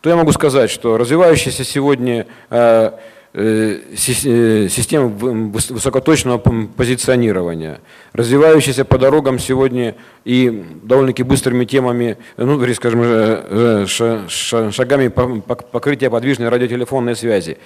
то 0.00 0.08
я 0.08 0.16
могу 0.16 0.32
сказать, 0.32 0.70
что 0.70 0.96
развивающаяся 0.96 1.64
сегодня 1.64 2.26
э, 2.48 2.92
э, 3.38 3.80
э, 3.92 4.68
система 4.68 5.06
высокоточного 5.08 6.38
позиционирования, 6.38 7.80
развивающаяся 8.12 8.84
по 8.84 8.98
дорогам 8.98 9.38
сегодня 9.38 9.94
и 10.24 10.64
довольно-таки 10.82 11.22
быстрыми 11.22 11.64
темами, 11.64 12.18
ну, 12.36 12.74
скажем, 12.74 13.86
шагами 13.86 15.08
покрытия 15.08 16.10
подвижной 16.10 16.48
радиотелефонной 16.48 17.16
связи, 17.16 17.58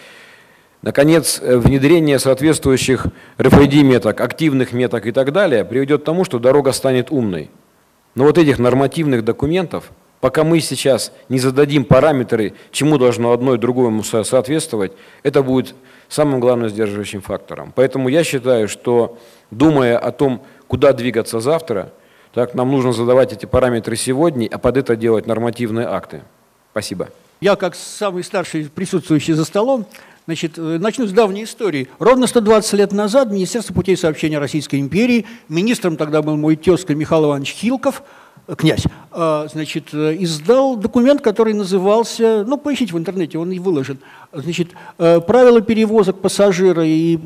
Наконец, 0.82 1.40
э, 1.40 1.56
внедрение 1.58 2.18
соответствующих 2.18 3.06
RFID-меток, 3.38 4.20
активных 4.20 4.72
меток 4.72 5.06
и 5.06 5.12
так 5.12 5.32
далее 5.32 5.64
приведет 5.64 6.02
к 6.02 6.04
тому, 6.04 6.24
что 6.24 6.40
дорога 6.40 6.72
станет 6.72 7.12
умной. 7.12 7.50
Но 8.16 8.24
вот 8.24 8.36
этих 8.36 8.58
нормативных 8.58 9.24
документов, 9.24 9.92
пока 10.22 10.44
мы 10.44 10.60
сейчас 10.60 11.12
не 11.28 11.40
зададим 11.40 11.84
параметры, 11.84 12.54
чему 12.70 12.96
должно 12.96 13.32
одно 13.32 13.56
и 13.56 13.58
другому 13.58 14.04
соответствовать, 14.04 14.92
это 15.24 15.42
будет 15.42 15.74
самым 16.08 16.38
главным 16.38 16.70
сдерживающим 16.70 17.22
фактором. 17.22 17.72
Поэтому 17.74 18.08
я 18.08 18.22
считаю, 18.22 18.68
что 18.68 19.18
думая 19.50 19.98
о 19.98 20.12
том, 20.12 20.44
куда 20.68 20.92
двигаться 20.92 21.40
завтра, 21.40 21.92
так, 22.32 22.54
нам 22.54 22.70
нужно 22.70 22.92
задавать 22.92 23.32
эти 23.32 23.46
параметры 23.46 23.96
сегодня, 23.96 24.48
а 24.50 24.58
под 24.58 24.76
это 24.76 24.94
делать 24.94 25.26
нормативные 25.26 25.88
акты. 25.88 26.22
Спасибо. 26.70 27.08
Я, 27.40 27.56
как 27.56 27.74
самый 27.74 28.22
старший 28.22 28.70
присутствующий 28.72 29.34
за 29.34 29.44
столом, 29.44 29.86
Значит, 30.24 30.56
э, 30.56 30.78
начну 30.78 31.08
с 31.08 31.10
давней 31.10 31.42
истории. 31.42 31.88
Ровно 31.98 32.28
120 32.28 32.74
лет 32.74 32.92
назад 32.92 33.32
Министерство 33.32 33.74
путей 33.74 33.96
сообщения 33.96 34.38
Российской 34.38 34.78
империи, 34.78 35.26
министром 35.48 35.96
тогда 35.96 36.22
был 36.22 36.36
мой 36.36 36.54
тезка 36.54 36.94
Михаил 36.94 37.24
Иванович 37.24 37.54
Хилков, 37.54 38.04
князь, 38.56 38.84
э, 39.12 39.48
значит, 39.52 39.94
издал 39.94 40.76
документ, 40.76 41.20
который 41.20 41.54
назывался, 41.54 42.44
ну, 42.46 42.58
поищите 42.58 42.92
в 42.92 42.98
интернете, 42.98 43.38
он 43.38 43.52
и 43.52 43.58
выложен, 43.58 43.98
значит, 44.32 44.70
«Правила 44.96 45.60
перевозок 45.60 46.20
пассажира 46.20 46.84
и 46.84 47.16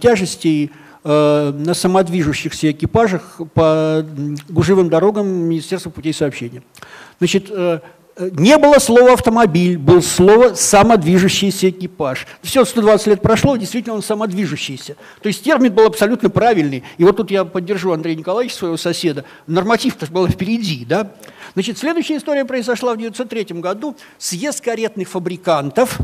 тяжестей 0.00 0.70
на 1.04 1.74
самодвижущихся 1.74 2.72
экипажах 2.72 3.40
по 3.54 4.04
гужевым 4.48 4.88
дорогам 4.90 5.26
Министерства 5.26 5.90
путей 5.90 6.12
сообщения». 6.12 6.62
Значит, 7.18 7.50
не 8.18 8.58
было 8.58 8.78
слова 8.78 9.12
автомобиль, 9.12 9.78
было 9.78 10.00
слово 10.00 10.54
самодвижущийся 10.54 11.70
экипаж. 11.70 12.26
Все, 12.42 12.64
120 12.64 13.06
лет 13.06 13.22
прошло, 13.22 13.56
действительно 13.56 13.94
он 13.94 14.02
самодвижущийся. 14.02 14.96
То 15.22 15.28
есть 15.28 15.44
термин 15.44 15.72
был 15.72 15.86
абсолютно 15.86 16.28
правильный. 16.28 16.82
И 16.96 17.04
вот 17.04 17.16
тут 17.16 17.30
я 17.30 17.44
поддержу 17.44 17.92
Андрея 17.92 18.16
Николаевича, 18.16 18.56
своего 18.56 18.76
соседа. 18.76 19.24
Норматив-то 19.46 20.06
был 20.06 20.26
впереди, 20.28 20.84
да? 20.84 21.12
Значит, 21.54 21.78
следующая 21.78 22.16
история 22.16 22.44
произошла 22.44 22.90
в 22.90 22.94
1903 22.94 23.60
году. 23.60 23.96
Съезд 24.18 24.60
каретных 24.62 25.08
фабрикантов. 25.08 25.98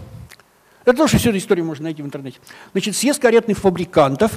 Это 0.85 0.97
тоже 0.97 1.19
всю 1.19 1.31
эту 1.31 1.39
историю 1.39 1.65
можно 1.65 1.85
найти 1.85 2.03
в 2.03 2.07
интернете. 2.07 2.39
Значит, 2.73 2.95
съезд 2.95 3.21
каретных 3.21 3.59
фабрикантов 3.59 4.33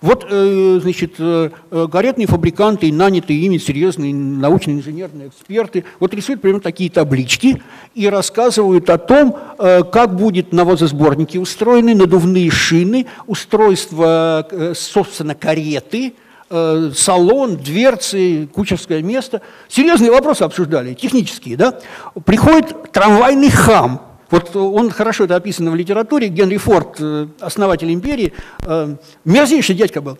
вот, 0.00 0.26
э, 0.28 0.78
значит, 0.82 1.14
э, 1.18 1.50
э, 1.70 1.88
каретные 1.92 2.26
фабриканты 2.26 2.88
и 2.88 2.92
нанятые 2.92 3.40
ими 3.40 3.58
серьезные 3.58 4.14
научно-инженерные 4.14 5.28
эксперты 5.28 5.84
вот 5.98 6.14
рисуют 6.14 6.40
примерно 6.40 6.62
такие 6.62 6.90
таблички 6.90 7.62
и 7.94 8.08
рассказывают 8.08 8.88
о 8.88 8.98
том, 8.98 9.36
как 9.58 10.16
будет 10.16 10.52
навозосборники 10.52 11.36
устроены, 11.36 11.94
надувные 11.94 12.50
шины, 12.50 13.06
устройство, 13.26 14.46
собственно, 14.74 15.34
кареты, 15.34 16.14
салон, 16.48 17.56
дверцы, 17.56 18.48
кучерское 18.52 19.02
место. 19.02 19.42
Серьезные 19.68 20.10
вопросы 20.10 20.42
обсуждали, 20.42 20.94
технические, 20.94 21.56
да? 21.56 21.78
Приходит 22.24 22.92
трамвайный 22.92 23.50
хам– 23.50 24.02
вот 24.30 24.54
он 24.54 24.90
хорошо 24.90 25.24
это 25.24 25.36
описано 25.36 25.70
в 25.70 25.74
литературе. 25.74 26.28
Генри 26.28 26.56
Форд, 26.56 26.96
э, 27.00 27.26
основатель 27.40 27.92
империи, 27.92 28.32
э, 28.62 28.96
мерзейший 29.24 29.74
дядька 29.74 30.00
был. 30.00 30.18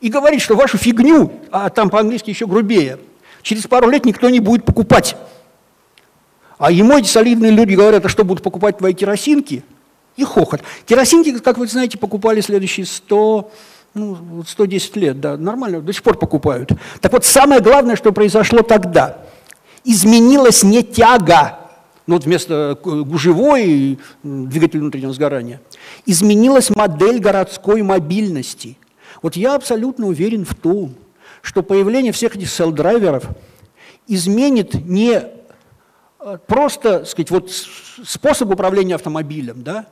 И 0.00 0.08
говорит, 0.08 0.42
что 0.42 0.56
вашу 0.56 0.78
фигню, 0.78 1.32
а 1.52 1.70
там 1.70 1.88
по-английски 1.88 2.30
еще 2.30 2.46
грубее, 2.46 2.98
через 3.42 3.66
пару 3.68 3.88
лет 3.88 4.04
никто 4.04 4.28
не 4.30 4.40
будет 4.40 4.64
покупать. 4.64 5.16
А 6.58 6.72
ему 6.72 6.98
эти 6.98 7.06
солидные 7.06 7.52
люди 7.52 7.74
говорят, 7.74 8.04
а 8.04 8.08
что 8.08 8.24
будут 8.24 8.42
покупать 8.42 8.78
твои 8.78 8.94
керосинки? 8.94 9.64
И 10.16 10.24
хохот. 10.24 10.60
Керосинки, 10.84 11.38
как 11.38 11.56
вы 11.56 11.66
знаете, 11.68 11.98
покупали 11.98 12.40
следующие 12.40 12.84
100, 12.84 13.50
ну, 13.94 14.44
110 14.46 14.96
лет, 14.96 15.20
да, 15.20 15.36
нормально, 15.36 15.80
до 15.80 15.92
сих 15.92 16.02
пор 16.02 16.18
покупают. 16.18 16.72
Так 17.00 17.12
вот, 17.12 17.24
самое 17.24 17.60
главное, 17.60 17.94
что 17.94 18.12
произошло 18.12 18.62
тогда, 18.62 19.18
изменилась 19.84 20.62
не 20.64 20.82
тяга 20.82 21.61
ну 22.06 22.14
вот 22.14 22.24
вместо 22.24 22.78
э, 22.84 23.02
гужевой 23.02 23.98
двигателя 24.22 24.80
внутреннего 24.80 25.12
сгорания, 25.12 25.60
изменилась 26.06 26.70
модель 26.70 27.20
городской 27.20 27.82
мобильности. 27.82 28.76
Вот 29.22 29.36
я 29.36 29.54
абсолютно 29.54 30.06
уверен 30.06 30.44
в 30.44 30.54
том, 30.54 30.94
что 31.42 31.62
появление 31.62 32.12
всех 32.12 32.36
этих 32.36 32.48
селл-драйверов 32.48 33.24
изменит 34.06 34.74
не 34.74 35.22
э, 36.20 36.38
просто 36.46 37.04
сказать, 37.04 37.30
вот 37.30 37.50
способ 38.04 38.50
управления 38.50 38.96
автомобилем, 38.96 39.62
да, 39.62 39.86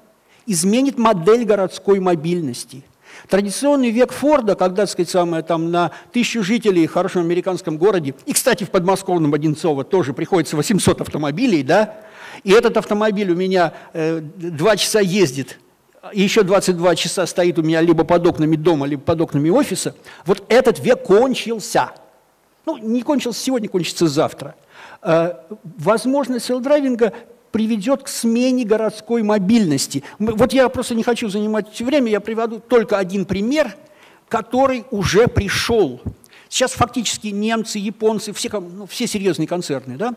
изменит 0.46 0.99
модель 0.99 1.44
городской 1.44 2.01
мобильности. 2.01 2.83
Традиционный 3.28 3.90
век 3.90 4.12
Форда, 4.12 4.54
когда, 4.54 4.83
так 4.83 4.90
сказать, 4.90 5.11
самое, 5.11 5.42
там, 5.42 5.70
на 5.70 5.90
тысячу 6.12 6.42
жителей 6.42 6.87
в 6.87 6.92
хорошем 6.92 7.22
американском 7.22 7.76
городе, 7.76 8.14
и, 8.26 8.33
кстати, 8.33 8.64
в 8.64 8.70
подмосковном 8.70 9.35
Одинцово 9.35 9.85
тоже 9.85 10.12
приходится 10.12 10.56
800 10.56 11.00
автомобилей, 11.00 11.62
да, 11.62 11.96
и 12.44 12.52
этот 12.52 12.76
автомобиль 12.76 13.30
у 13.30 13.37
меня 13.37 13.74
э, 13.92 14.20
два 14.20 14.76
часа 14.76 15.00
ездит, 15.00 15.59
и 16.12 16.22
еще 16.22 16.42
22 16.42 16.96
часа 16.96 17.26
стоит 17.26 17.59
у 17.59 17.62
меня 17.62 17.80
либо 17.80 18.04
под 18.04 18.26
окнами 18.26 18.56
дома, 18.56 18.87
либо 18.87 19.02
под 19.02 19.20
окнами 19.20 19.50
офиса, 19.50 19.94
вот 20.24 20.44
этот 20.48 20.78
век 20.80 21.02
кончился. 21.02 21.90
Ну, 22.66 22.78
не 22.78 23.02
кончился 23.02 23.40
сегодня, 23.42 23.68
кончится 23.68 24.06
завтра. 24.06 24.54
Э, 25.02 25.35
возможность 25.78 26.46
селдрайвинга 26.46 27.12
приведет 27.52 28.02
к 28.02 28.08
смене 28.08 28.64
городской 28.64 29.22
мобильности. 29.22 30.02
Вот 30.18 30.52
я 30.52 30.68
просто 30.68 30.94
не 30.94 31.02
хочу 31.02 31.28
занимать 31.28 31.80
время, 31.80 32.10
я 32.10 32.20
приведу 32.20 32.60
только 32.60 32.98
один 32.98 33.24
пример, 33.24 33.76
который 34.28 34.84
уже 34.90 35.26
пришел. 35.26 36.00
Сейчас 36.48 36.72
фактически 36.72 37.28
немцы, 37.28 37.78
японцы, 37.78 38.32
все, 38.32 38.48
ну, 38.58 38.86
все 38.86 39.06
серьезные 39.06 39.46
концерны, 39.46 39.96
да, 39.96 40.14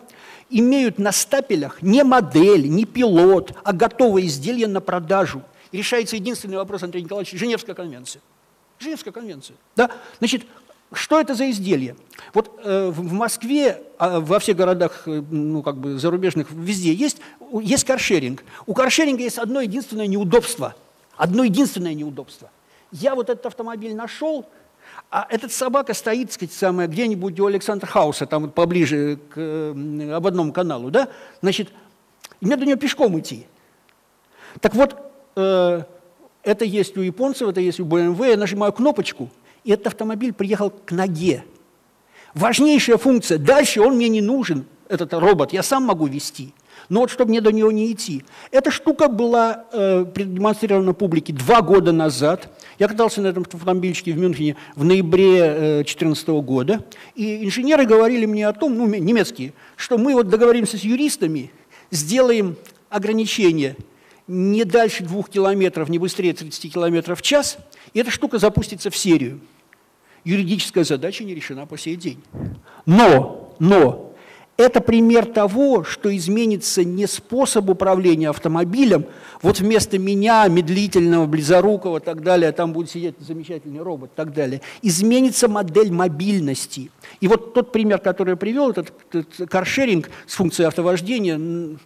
имеют 0.49 0.97
на 0.97 1.11
стапелях 1.11 1.81
не 1.81 2.03
модель, 2.03 2.69
не 2.69 2.85
пилот, 2.85 3.55
а 3.63 3.71
готовые 3.71 4.27
изделия 4.27 4.67
на 4.67 4.81
продажу. 4.81 5.43
И 5.71 5.77
решается 5.77 6.15
единственный 6.15 6.57
вопрос, 6.57 6.83
Андрей 6.83 7.03
Николаевич, 7.03 7.33
Женевская 7.37 7.75
конвенция. 7.75 8.21
Женевская 8.79 9.11
конвенция. 9.11 9.55
Да? 9.75 9.91
Значит, 10.19 10.45
что 10.91 11.19
это 11.19 11.35
за 11.35 11.49
изделие? 11.49 11.95
Вот 12.33 12.59
э, 12.63 12.89
в 12.89 13.13
Москве, 13.13 13.81
э, 13.99 14.19
во 14.19 14.39
всех 14.39 14.57
городах, 14.57 15.03
э, 15.05 15.21
ну, 15.29 15.61
как 15.61 15.77
бы 15.77 15.99
зарубежных, 15.99 16.49
везде 16.51 16.93
есть, 16.93 17.17
есть 17.61 17.85
каршеринг. 17.85 18.43
У 18.65 18.73
каршеринга 18.73 19.21
есть 19.21 19.37
одно 19.37 19.61
единственное 19.61 20.07
неудобство. 20.07 20.75
Одно 21.15 21.43
единственное 21.43 21.93
неудобство. 21.93 22.49
Я 22.91 23.13
вот 23.13 23.29
этот 23.29 23.45
автомобиль 23.45 23.95
нашел, 23.95 24.45
А 25.09 25.27
этот 25.29 25.51
собака 25.51 25.93
стоит, 25.93 26.27
так 26.27 26.33
сказать, 26.33 26.53
самое, 26.53 26.89
где-нибудь 26.89 27.39
у 27.39 27.45
Александра 27.45 27.87
Хауса, 27.87 28.25
там 28.25 28.43
вот 28.43 28.55
поближе 28.55 29.19
к 29.29 29.71
об 30.15 30.27
одном 30.27 30.51
каналу, 30.51 30.89
да? 30.89 31.07
Значит, 31.41 31.69
мне 32.41 32.57
до 32.57 32.65
нее 32.65 32.75
пешком 32.75 33.17
идти. 33.19 33.45
Так 34.59 34.75
вот, 34.75 34.95
э, 35.35 35.83
это 36.43 36.65
есть 36.65 36.97
у 36.97 37.01
японцев, 37.01 37.47
это 37.47 37.61
есть 37.61 37.79
у 37.79 37.85
BMW. 37.85 38.31
Я 38.31 38.37
нажимаю 38.37 38.73
кнопочку, 38.73 39.29
и 39.63 39.71
этот 39.71 39.87
автомобиль 39.87 40.33
приехал 40.33 40.71
к 40.71 40.91
ноге. 40.91 41.43
Важнейшая 42.33 42.97
функция. 42.97 43.37
Дальше 43.37 43.81
он 43.81 43.95
мне 43.95 44.09
не 44.09 44.21
нужен, 44.21 44.65
этот 44.89 45.13
робот, 45.13 45.53
я 45.53 45.63
сам 45.63 45.83
могу 45.83 46.07
вести. 46.07 46.53
Но 46.89 47.01
вот 47.01 47.09
чтобы 47.09 47.29
мне 47.29 47.39
до 47.39 47.51
него 47.51 47.71
не 47.71 47.91
идти. 47.91 48.23
Эта 48.51 48.69
штука 48.69 49.07
была 49.07 49.65
э, 49.71 50.05
продемонстрирована 50.05 50.93
публике 50.93 51.31
два 51.31 51.61
года 51.61 51.91
назад. 51.91 52.49
Я 52.77 52.87
катался 52.87 53.21
на 53.21 53.27
этом 53.27 53.43
автомобильчике 53.43 54.11
в 54.11 54.17
Мюнхене 54.17 54.57
в 54.75 54.83
ноябре 54.83 55.75
2014 55.75 56.27
э, 56.27 56.41
года. 56.41 56.85
И 57.15 57.45
инженеры 57.45 57.85
говорили 57.85 58.25
мне 58.25 58.47
о 58.47 58.53
том, 58.53 58.77
ну, 58.77 58.85
немецкие, 58.87 59.53
что 59.77 59.97
мы 59.97 60.13
вот 60.13 60.27
договоримся 60.27 60.77
с 60.77 60.81
юристами, 60.81 61.51
сделаем 61.89 62.57
ограничение 62.89 63.77
не 64.27 64.63
дальше 64.63 65.03
двух 65.03 65.29
километров, 65.29 65.89
не 65.89 65.99
быстрее 65.99 66.33
30 66.33 66.73
километров 66.73 67.19
в 67.19 67.21
час, 67.21 67.57
и 67.93 67.99
эта 67.99 68.11
штука 68.11 68.39
запустится 68.39 68.89
в 68.89 68.95
серию. 68.95 69.39
Юридическая 70.23 70.83
задача 70.83 71.23
не 71.23 71.35
решена 71.35 71.65
по 71.65 71.77
сей 71.77 71.95
день. 71.95 72.21
Но, 72.85 73.55
но, 73.59 74.13
это 74.55 74.81
пример 74.81 75.25
того, 75.25 75.83
что 75.83 76.15
изменится 76.15 76.83
не 76.83 77.07
способ 77.07 77.69
управления 77.69 78.29
автомобилем, 78.29 79.05
вот 79.41 79.59
вместо 79.59 79.97
меня, 79.97 80.47
медлительного, 80.47 81.25
близорукого 81.25 81.97
и 81.97 82.01
так 82.01 82.21
далее, 82.21 82.51
там 82.51 82.71
будет 82.71 82.91
сидеть 82.91 83.15
замечательный 83.19 83.81
робот 83.81 84.11
и 84.13 84.15
так 84.15 84.31
далее, 84.31 84.61
изменится 84.83 85.47
модель 85.47 85.91
мобильности. 85.91 86.91
И 87.19 87.27
вот 87.27 87.55
тот 87.55 87.71
пример, 87.71 87.97
который 87.97 88.31
я 88.31 88.35
привел, 88.35 88.69
этот, 88.69 88.93
этот 89.11 89.49
каршеринг 89.49 90.09
с 90.27 90.35
функцией 90.35 90.67
автовождения 90.67 91.77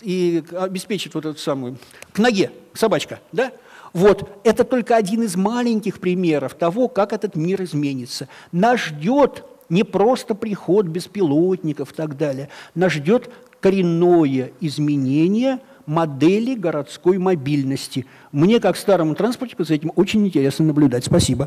и 0.00 0.42
обеспечит 0.52 1.14
вот 1.14 1.26
эту 1.26 1.38
самую, 1.40 1.78
к 2.12 2.18
ноге, 2.20 2.52
собачка, 2.74 3.18
да? 3.32 3.50
Вот, 3.94 4.28
это 4.42 4.64
только 4.64 4.96
один 4.96 5.22
из 5.22 5.36
маленьких 5.36 6.00
примеров 6.00 6.54
того, 6.54 6.88
как 6.88 7.12
этот 7.12 7.36
мир 7.36 7.62
изменится. 7.62 8.28
Нас 8.50 8.80
ждет 8.80 9.44
не 9.68 9.84
просто 9.84 10.34
приход 10.34 10.86
беспилотников 10.86 11.92
и 11.92 11.94
так 11.94 12.16
далее. 12.16 12.48
Нас 12.74 12.92
ждет 12.92 13.30
коренное 13.60 14.52
изменение 14.60 15.60
модели 15.86 16.54
городской 16.54 17.18
мобильности. 17.18 18.04
Мне, 18.32 18.58
как 18.58 18.76
старому 18.76 19.14
транспортнику, 19.14 19.64
за 19.64 19.74
этим 19.74 19.92
очень 19.94 20.26
интересно 20.26 20.66
наблюдать. 20.66 21.04
Спасибо. 21.04 21.46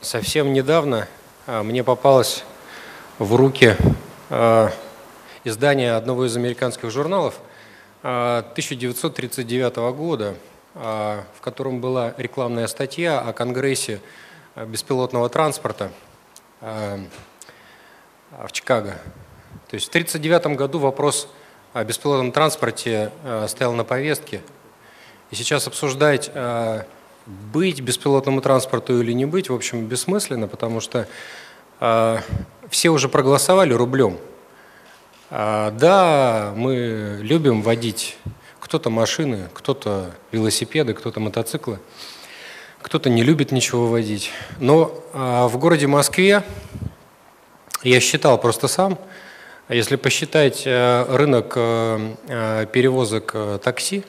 Совсем 0.00 0.52
недавно 0.54 1.08
а, 1.46 1.62
мне 1.62 1.84
попалось 1.84 2.44
в 3.18 3.34
руки 3.36 3.76
а, 4.30 4.70
издание 5.44 5.92
одного 5.92 6.26
из 6.26 6.36
американских 6.36 6.90
журналов 6.90 7.38
1939 8.02 9.72
а, 9.76 9.92
года, 9.92 10.34
в 10.74 11.40
котором 11.40 11.80
была 11.80 12.14
рекламная 12.16 12.66
статья 12.66 13.20
о 13.20 13.32
Конгрессе 13.32 14.00
беспилотного 14.56 15.28
транспорта– 15.28 15.90
Э, 16.60 16.98
в 18.46 18.52
Чикаго. 18.52 18.92
То 19.68 19.74
есть 19.74 19.86
в 19.86 19.88
1939 19.88 20.56
году 20.56 20.78
вопрос 20.78 21.28
о 21.72 21.82
беспилотном 21.82 22.30
транспорте 22.30 23.10
стоял 23.48 23.72
на 23.72 23.82
повестке. 23.82 24.40
И 25.32 25.34
сейчас 25.34 25.66
обсуждать, 25.66 26.30
быть 27.26 27.80
беспилотному 27.80 28.40
транспорту 28.40 29.00
или 29.00 29.10
не 29.10 29.26
быть, 29.26 29.50
в 29.50 29.54
общем, 29.54 29.86
бессмысленно, 29.86 30.46
потому 30.46 30.80
что 30.80 31.08
все 32.68 32.90
уже 32.90 33.08
проголосовали 33.08 33.74
рублем. 33.74 34.16
Да, 35.30 36.52
мы 36.56 37.18
любим 37.20 37.60
водить 37.62 38.16
кто-то 38.70 38.88
машины, 38.88 39.48
кто-то 39.52 40.12
велосипеды, 40.30 40.94
кто-то 40.94 41.18
мотоциклы 41.18 41.80
кто-то 42.80 43.10
не 43.10 43.24
любит 43.24 43.50
ничего 43.50 43.88
водить. 43.88 44.30
Но 44.60 44.94
а, 45.12 45.48
в 45.48 45.58
городе 45.58 45.88
Москве, 45.88 46.44
я 47.82 47.98
считал 47.98 48.38
просто 48.38 48.68
сам, 48.68 48.96
если 49.68 49.96
посчитать 49.96 50.62
э, 50.66 51.04
рынок 51.08 51.54
э, 51.56 52.14
э, 52.28 52.66
перевозок 52.72 53.34
такси 53.60 54.04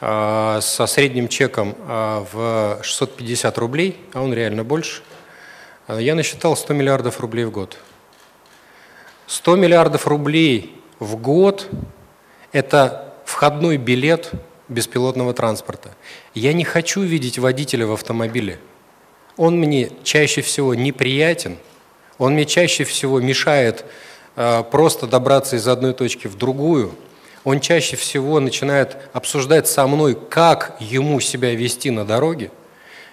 со 0.00 0.86
средним 0.86 1.28
чеком 1.28 1.74
в 1.86 2.78
650 2.82 3.56
рублей, 3.56 3.98
а 4.12 4.20
он 4.20 4.34
реально 4.34 4.64
больше, 4.64 5.02
я 5.88 6.14
насчитал 6.14 6.56
100 6.56 6.74
миллиардов 6.74 7.20
рублей 7.20 7.46
в 7.46 7.50
год. 7.50 7.78
100 9.28 9.56
миллиардов 9.56 10.06
рублей 10.06 10.78
в 10.98 11.16
год– 11.16 11.68
это 12.52 13.11
входной 13.42 13.76
билет 13.76 14.30
беспилотного 14.68 15.34
транспорта. 15.34 15.96
Я 16.32 16.52
не 16.52 16.62
хочу 16.62 17.00
видеть 17.00 17.40
водителя 17.40 17.88
в 17.88 17.92
автомобиле. 17.92 18.60
Он 19.36 19.58
мне 19.58 19.90
чаще 20.04 20.42
всего 20.42 20.76
неприятен, 20.76 21.58
он 22.18 22.34
мне 22.34 22.44
чаще 22.44 22.84
всего 22.84 23.20
мешает 23.20 23.84
э, 24.36 24.62
просто 24.70 25.08
добраться 25.08 25.56
из 25.56 25.66
одной 25.66 25.92
точки 25.92 26.28
в 26.28 26.36
другую. 26.36 26.94
Он 27.42 27.58
чаще 27.58 27.96
всего 27.96 28.38
начинает 28.38 28.96
обсуждать 29.12 29.66
со 29.66 29.88
мной, 29.88 30.16
как 30.30 30.76
ему 30.78 31.18
себя 31.18 31.52
вести 31.52 31.90
на 31.90 32.04
дороге. 32.04 32.52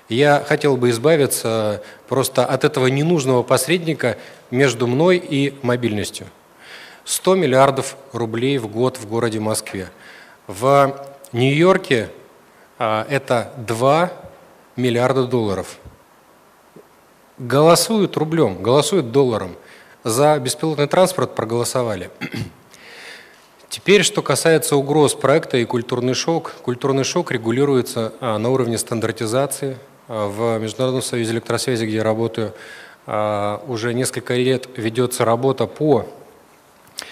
Я 0.10 0.46
хотел 0.48 0.78
бы 0.78 0.92
избавиться 0.92 1.82
просто 2.08 2.46
от 2.46 2.66
этого 2.66 2.86
ненужного 2.86 3.42
посредника 3.42 4.16
между 4.52 4.86
мной 4.86 5.18
и 5.18 5.56
мобильностью. 5.64 6.28
100 7.04 7.34
миллиардов 7.34 7.98
рублей 8.14 8.60
в 8.60 8.68
год 8.68 8.98
в 9.00 9.08
городе 9.08 9.40
Москве. 9.40 9.90
В 10.50 11.00
Нью-Йорке 11.32 12.10
а, 12.80 13.06
это 13.08 13.54
2 13.58 14.12
миллиарда 14.78 15.28
долларов. 15.28 15.78
Голосуют 17.38 18.18
рублем, 18.18 18.64
голосуют 18.64 19.12
долларом. 19.12 19.56
За 20.04 20.40
беспилотный 20.40 20.88
транспорт 20.88 21.36
проголосовали. 21.36 22.10
Теперь, 23.70 24.02
что 24.02 24.24
касается 24.24 24.76
угроз 24.76 25.14
проекта 25.14 25.58
и 25.58 25.66
культурный 25.66 26.16
шок. 26.16 26.56
Культурный 26.64 27.04
шок 27.04 27.30
регулируется 27.30 28.14
а, 28.20 28.40
на 28.40 28.50
уровне 28.50 28.80
стандартизации. 28.80 29.78
А, 30.08 30.28
в 30.30 30.58
Международном 30.58 31.04
союзе 31.04 31.34
электросвязи, 31.34 31.86
где 31.86 31.98
я 31.98 32.04
работаю, 32.04 32.56
уже 33.06 33.94
несколько 33.94 34.34
лет 34.34 34.68
ведется 34.76 35.26
работа 35.26 35.68
по 35.68 36.08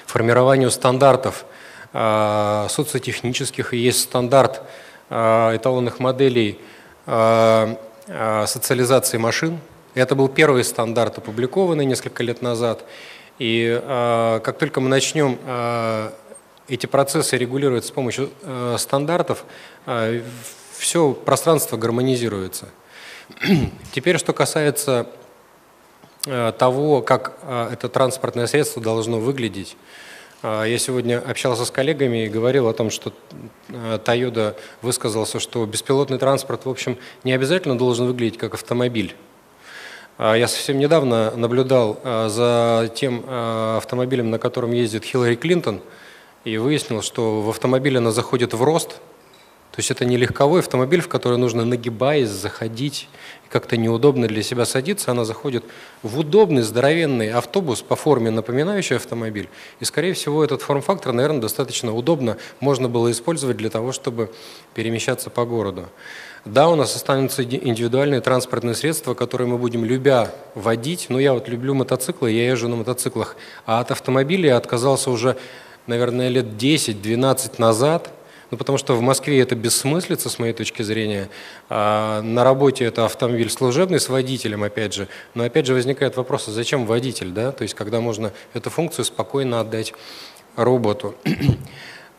формированию 0.08 0.72
стандартов– 0.72 1.46
социотехнических, 1.94 3.74
и 3.74 3.78
есть 3.78 4.02
стандарт 4.02 4.62
э, 5.10 5.56
эталонных 5.56 6.00
моделей 6.00 6.60
э, 7.06 7.76
социализации 8.46 9.18
машин. 9.18 9.60
Это 9.94 10.16
был 10.16 10.30
первый 10.30 10.64
стандарт, 10.64 11.18
опубликованный 11.18 11.86
несколько 11.86 12.24
лет 12.24 12.42
назад. 12.42 12.86
И 13.40 13.82
как 14.44 14.58
только 14.58 14.80
мы 14.80 14.90
начнем 14.90 15.38
эти 16.68 16.86
процессы 16.86 17.36
регулировать 17.38 17.86
с 17.86 17.92
помощью 17.92 18.30
стандартов, 18.78 19.44
все 20.78 21.12
пространство 21.12 21.76
гармонизируется. 21.78 22.70
Теперь, 23.92 24.18
что 24.18 24.34
касается 24.34 25.08
того, 26.24 27.02
как 27.02 27.34
это 27.72 27.90
транспортное 27.90 28.48
средство 28.48 28.82
должно 28.82 29.20
выглядеть. 29.20 29.76
А, 30.44 30.64
я 30.66 30.78
сегодня 30.78 31.20
общался 31.20 31.66
с 31.66 31.72
коллегами 31.72 32.26
и 32.26 32.30
говорил 32.30 32.68
о 32.68 32.74
том, 32.74 32.90
что 32.92 33.12
Toyota 33.70 34.56
высказался, 34.82 35.40
что 35.40 35.66
беспилотный 35.66 36.20
транспорт, 36.20 36.66
в 36.66 36.70
общем, 36.70 36.98
не 37.24 37.34
обязательно 37.34 37.78
должен 37.78 38.08
выглядеть 38.08 38.38
как 38.38 38.54
автомобиль. 38.54 39.16
А, 40.18 40.36
я 40.36 40.48
совсем 40.48 40.78
недавно 40.78 41.32
наблюдал 41.36 42.00
а, 42.04 42.30
за 42.30 42.90
тем 42.94 43.26
автомобилем, 43.28 44.30
на 44.30 44.38
котором 44.38 44.72
ездит 44.72 45.04
Хиллари 45.06 45.36
Клинтон, 45.36 45.82
и 46.44 46.58
выяснил, 46.58 47.02
что 47.02 47.42
в 47.42 47.50
автомобиле 47.50 47.98
она 47.98 48.12
заходит 48.12 48.54
в 48.54 48.64
рост, 48.64 49.02
то 49.78 49.82
есть 49.82 49.92
это 49.92 50.06
не 50.06 50.18
легковой 50.18 50.62
автомобиль, 50.62 51.02
в 51.02 51.08
который 51.08 51.38
нужно 51.38 51.64
нагибаясь, 51.64 52.30
заходить, 52.30 53.08
как-то 53.48 53.78
неудобно 53.78 54.28
для 54.28 54.42
себя 54.42 54.66
садиться, 54.66 55.12
она 55.12 55.24
заходит 55.24 55.64
в 56.02 56.18
удобный, 56.18 56.64
здоровенный 56.64 57.30
автобус 57.30 57.84
по 57.84 57.96
форме 57.96 58.32
напоминающий 58.32 58.96
автомобиль. 58.96 59.50
И, 59.80 59.86
скорее 59.86 60.14
всего, 60.14 60.44
этот 60.44 60.64
форм-фактор, 60.64 61.14
наверное, 61.14 61.42
достаточно 61.42 61.94
удобно 61.94 62.38
можно 62.60 62.90
было 62.90 63.12
использовать 63.12 63.58
для 63.58 63.70
того, 63.70 63.92
чтобы 63.92 64.32
перемещаться 64.74 65.30
по 65.30 65.46
городу. 65.46 65.86
Да, 66.44 66.70
у 66.70 66.76
нас 66.76 66.96
останутся 66.96 67.44
индивидуальные 67.44 68.22
транспортные 68.22 68.74
средства, 68.74 69.14
которые 69.14 69.48
мы 69.48 69.60
будем 69.60 69.86
любя 69.86 70.34
водить. 70.56 71.06
Но 71.10 71.20
я 71.20 71.34
вот 71.34 71.50
люблю 71.50 71.76
мотоциклы, 71.76 72.32
я 72.32 72.50
езжу 72.50 72.68
на 72.68 72.78
мотоциклах. 72.78 73.36
А 73.68 73.80
от 73.82 73.92
автомобиля 73.92 74.48
я 74.50 74.58
отказался 74.58 75.12
уже, 75.12 75.38
наверное, 75.86 76.30
лет 76.30 76.46
10-12 76.46 77.52
назад– 77.60 78.12
Ну, 78.50 78.58
потому 78.58 78.78
что 78.78 78.96
в 78.96 79.02
Москве 79.02 79.42
это 79.42 79.56
бессмыслица, 79.56 80.30
с 80.30 80.40
моей 80.40 80.54
точки 80.54 80.82
зрения. 80.82 81.30
А 81.70 82.22
на 82.22 82.44
работе 82.44 82.86
это 82.86 83.06
автомобиль 83.06 83.50
служебный 83.50 84.00
с 84.00 84.08
водителем, 84.08 84.64
опять 84.64 84.94
же. 84.94 85.08
Но 85.34 85.44
опять 85.44 85.66
же 85.66 85.74
возникает 85.74 86.16
вопрос, 86.16 86.48
а 86.48 86.52
зачем 86.52 86.86
водитель, 86.86 87.32
да? 87.32 87.52
То 87.52 87.64
есть, 87.64 87.74
когда 87.74 88.00
можно 88.00 88.32
эту 88.54 88.70
функцию 88.70 89.04
спокойно 89.06 89.60
отдать 89.60 89.94
роботу. 90.56 91.16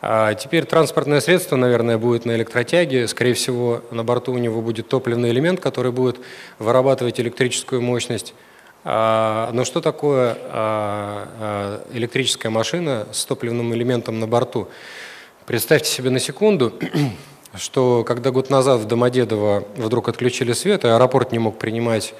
А 0.01 0.33
теперь 0.33 0.63
транспортное 0.63 1.19
средство, 1.19 1.57
наверное, 1.57 1.97
будет 1.97 2.23
на 2.23 2.33
электротяге. 2.37 3.05
Скорее 3.09 3.33
всего, 3.33 3.83
на 3.91 4.05
борту 4.05 4.31
у 4.31 4.37
него 4.37 4.61
будет 4.61 4.87
топливный 4.87 5.31
элемент, 5.31 5.59
который 5.59 5.91
будет 5.91 6.21
вырабатывать 6.57 7.19
электрическую 7.19 7.81
мощность. 7.81 8.33
А, 8.85 9.49
но 9.51 9.65
что 9.65 9.81
такое 9.81 10.37
а, 10.39 11.83
электрическая 11.91 12.49
машина 12.49 13.07
с 13.11 13.25
топливным 13.25 13.73
элементом 13.73 14.21
на 14.21 14.27
борту? 14.27 14.69
Представьте 15.49 15.89
себе 15.89 16.11
на 16.11 16.19
секунду, 16.19 16.73
что 17.55 18.03
когда 18.03 18.29
год 18.29 18.51
назад 18.51 18.81
в 18.81 18.85
Домодедово 18.85 19.63
вдруг 19.77 20.07
отключили 20.07 20.53
свет, 20.53 20.85
и 20.85 20.87
аэропорт 20.89 21.31
не 21.31 21.39
мог 21.39 21.57
принимать 21.57 22.13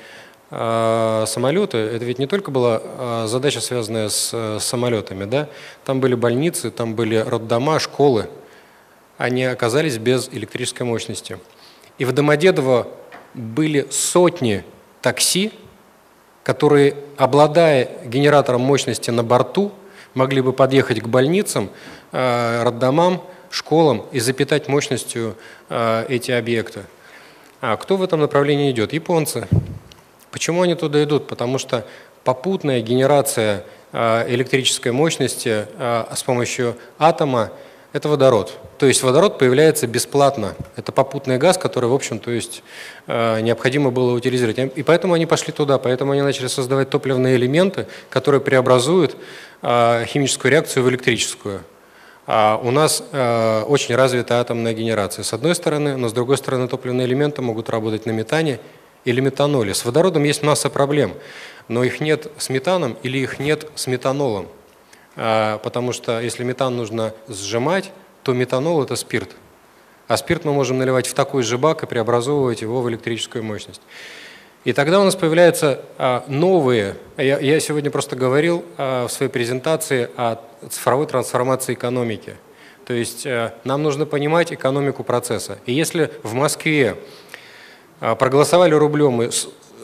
э, 0.50 1.26
самолеты, 1.28 1.78
это 1.78 2.06
ведь 2.06 2.18
не 2.18 2.26
только 2.26 2.50
была 2.50 2.82
э, 2.84 3.26
задача, 3.28 3.62
связанная 3.62 4.10
с 4.10 4.32
э, 4.34 4.58
самолетами, 4.60 5.26
да? 5.26 5.48
там 5.86 6.00
были 6.00 6.16
больницы, 6.16 6.72
там 6.72 6.96
были 6.96 7.18
роддома, 7.18 7.78
школы, 7.78 8.32
они 9.20 9.44
оказались 9.44 10.00
без 10.00 10.28
электрической 10.30 10.88
мощности. 10.88 11.38
И 12.00 12.06
в 12.06 12.12
Домодедово 12.12 12.88
были 13.36 13.86
сотни 13.92 14.64
такси, 15.04 15.52
которые, 16.42 16.96
обладая 17.16 17.92
генератором 18.06 18.62
мощности 18.62 19.12
на 19.12 19.24
борту, 19.24 19.72
могли 20.20 20.42
бы 20.42 20.54
подъехать 20.54 21.02
к 21.02 21.08
больницам, 21.08 21.70
Э, 22.12 22.64
роддомам, 22.64 23.22
школам 23.52 24.06
и 24.12 24.20
запитать 24.20 24.68
мощностью 24.68 25.36
э, 25.70 26.06
эти 26.10 26.32
объекты. 26.32 26.82
А 27.62 27.78
кто 27.78 27.98
в 27.98 28.04
этом 28.04 28.20
направлении 28.20 28.72
идет? 28.72 28.94
Японцы. 28.94 29.48
Почему 30.32 30.64
они 30.64 30.74
туда 30.74 31.04
идут? 31.04 31.28
Потому 31.28 31.60
что 31.60 31.86
попутная 32.24 32.82
генерация 32.82 33.64
э, 33.92 34.26
электрической 34.34 34.92
мощности 34.92 35.68
с 35.78 36.24
помощью 36.24 36.76
атома– 36.98 37.52
это 37.94 38.10
водород. 38.10 38.58
То 38.78 38.86
есть 38.86 39.04
водород 39.04 39.38
появляется 39.38 39.88
бесплатно. 39.88 40.56
Это 40.76 40.92
попутный 40.92 41.38
газ, 41.38 41.58
который, 41.58 41.90
в 41.90 41.94
общем, 41.94 42.20
то 42.20 42.32
есть 42.32 42.64
необходимо 43.08 43.92
было 43.92 44.14
утилизировать. 44.14 44.78
И 44.78 44.84
поэтому 44.84 45.16
они 45.16 45.26
пошли 45.26 45.52
туда, 45.52 45.78
поэтому 45.78 46.12
они 46.12 46.22
начали 46.22 46.48
создавать 46.48 46.90
топливные 46.90 47.36
элементы, 47.36 47.88
которые 48.10 48.42
преобразуют 48.42 49.18
химическую 49.62 50.52
реакцию 50.52 50.84
в 50.84 50.90
электрическую. 50.90 51.62
А 52.32 52.62
у 52.64 52.70
нас 52.70 53.04
э, 53.12 53.64
очень 53.64 53.96
развита 53.96 54.40
атомная 54.40 54.74
генерация, 54.74 55.24
с 55.24 55.34
одной 55.34 55.56
стороны, 55.56 55.98
но 55.98 56.10
с 56.10 56.14
другой 56.14 56.38
стороны 56.38 56.68
топливные 56.68 57.08
элементы 57.08 57.42
могут 57.42 57.72
работать 57.72 58.06
на 58.06 58.12
метане 58.12 58.60
или 59.04 59.20
метаноле. 59.20 59.74
С 59.74 59.84
водородом 59.84 60.24
есть 60.26 60.44
масса 60.44 60.70
проблем, 60.70 61.16
но 61.70 61.84
их 61.84 62.02
нет 62.02 62.28
с 62.38 62.50
метаном 62.50 62.98
или 63.02 63.18
их 63.18 63.40
нет 63.40 63.66
с 63.74 63.88
метанолом. 63.88 64.48
А, 65.16 65.58
потому 65.60 65.94
что 65.94 66.20
если 66.20 66.44
метан 66.44 66.76
нужно 66.76 67.14
сжимать, 67.28 67.92
то 68.24 68.34
метанол– 68.34 68.84
это 68.84 68.96
спирт. 68.96 69.30
А 70.08 70.18
спирт 70.18 70.44
мы 70.44 70.54
можем 70.54 70.78
наливать 70.78 71.08
в 71.08 71.14
такой 71.14 71.44
же 71.44 71.58
бак 71.58 71.84
и 71.84 71.86
преобразовывать 71.86 72.62
его 72.62 72.82
в 72.82 72.90
электрическую 72.90 73.44
мощность. 73.44 73.82
И 74.66 74.74
тогда 74.74 75.00
у 75.00 75.04
нас 75.04 75.16
появляются 75.16 75.82
а, 75.98 76.26
новые, 76.28 76.98
я, 77.18 77.60
сегодня 77.62 77.92
просто 77.92 78.18
говорил 78.18 78.66
а, 78.78 79.08
в 79.08 79.12
своей 79.12 79.32
презентации 79.32 80.10
о 80.18 80.38
цифровой 80.70 81.08
трансформации 81.08 81.74
экономики. 81.74 82.36
То 82.86 82.94
есть 82.94 83.26
а, 83.26 83.54
нам 83.64 83.84
нужно 83.84 84.06
понимать 84.06 84.52
экономику 84.52 85.04
процесса. 85.04 85.60
И 85.66 85.74
если 85.74 86.12
в 86.24 86.34
Москве 86.34 86.98
проголосовали 88.00 88.74
рублем, 88.74 89.30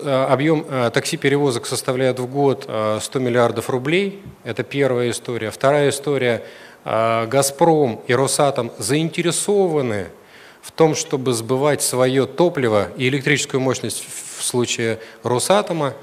объем 0.05 0.65
а, 0.69 0.89
такси-перевозок 0.91 1.65
составляет 1.65 2.19
в 2.19 2.27
год 2.27 2.65
а, 2.67 2.99
100 3.01 3.19
миллиардов 3.19 3.69
рублей, 3.69 4.21
это 4.43 4.63
первая 4.63 5.09
история. 5.09 5.51
Вторая 5.51 5.89
история, 5.89 6.43
«Газпром» 6.83 8.03
и 8.05 8.13
«Росатом» 8.13 8.71
заинтересованы 8.77 10.07
в 10.61 10.71
том, 10.71 10.93
чтобы 10.93 11.33
сбывать 11.33 11.81
свое 11.81 12.27
топливо 12.27 12.89
и 12.95 13.07
электрическую 13.07 13.59
мощность 13.59 14.05
в 14.37 14.43
случае 14.43 14.99
Росатома, 15.23 15.93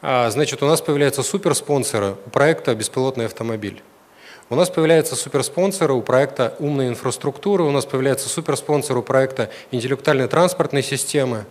значит, 0.00 0.62
у 0.62 0.66
нас 0.66 0.80
появляются 0.80 1.22
суперспонсоры 1.22 2.16
у 2.24 2.30
проекта 2.30 2.74
«Беспилотный 2.74 3.26
автомобиль». 3.26 3.82
У 4.50 4.56
нас 4.56 4.68
появляются 4.68 5.16
суперспонсоры 5.16 5.94
у 5.94 6.02
проекта 6.02 6.54
«Умная 6.58 6.88
инфраструктура», 6.88 7.62
у 7.62 7.70
нас 7.70 7.86
появляются 7.86 8.28
суперспонсоры 8.28 9.00
у 9.00 9.02
проекта 9.02 9.50
«Интеллектуальной 9.70 10.28
транспортной 10.28 10.82
системы». 10.82 11.46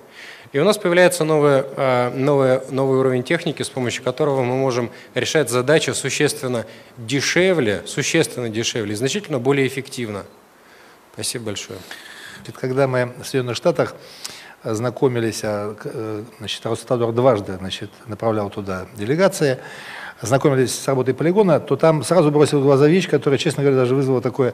И 0.54 0.60
у 0.60 0.64
нас 0.64 0.78
появляется 0.78 1.24
новый, 1.24 1.64
а, 1.78 2.12
новый, 2.12 2.62
новый 2.70 3.00
уровень 3.00 3.24
техники, 3.24 3.64
с 3.64 3.70
помощью 3.70 4.04
которого 4.04 4.44
мы 4.44 4.56
можем 4.56 4.92
решать 5.16 5.50
задачи 5.50 5.90
существенно 5.90 6.68
дешевле, 6.96 7.82
существенно 7.88 8.50
дешевле, 8.50 8.96
значительно 8.96 9.40
более 9.40 9.68
эффективно. 9.68 10.26
Спасибо 11.14 11.46
большое. 11.46 11.80
Когда 12.62 12.88
мы 12.88 13.14
в 13.20 13.26
Соединенных 13.26 13.58
Штатах 13.58 13.96
знакомились, 14.64 15.42
а, 15.44 15.76
э, 15.86 16.24
значит, 16.38 16.64
Ростатор 16.68 17.12
дважды 17.14 17.58
значит, 17.58 17.90
направлял 18.06 18.52
туда 18.52 18.86
делегации, 18.96 19.58
знакомились 20.22 20.80
с 20.80 20.88
работой 20.88 21.16
полигона, 21.16 21.60
то 21.60 21.78
там 21.78 22.04
сразу 22.04 22.30
бросил 22.30 22.60
в 22.60 22.64
глаза 22.64 22.88
вещь, 22.88 23.10
которая, 23.10 23.40
честно 23.40 23.64
говоря, 23.64 23.80
даже 23.80 23.96
вызвала 23.96 24.22
такое, 24.22 24.54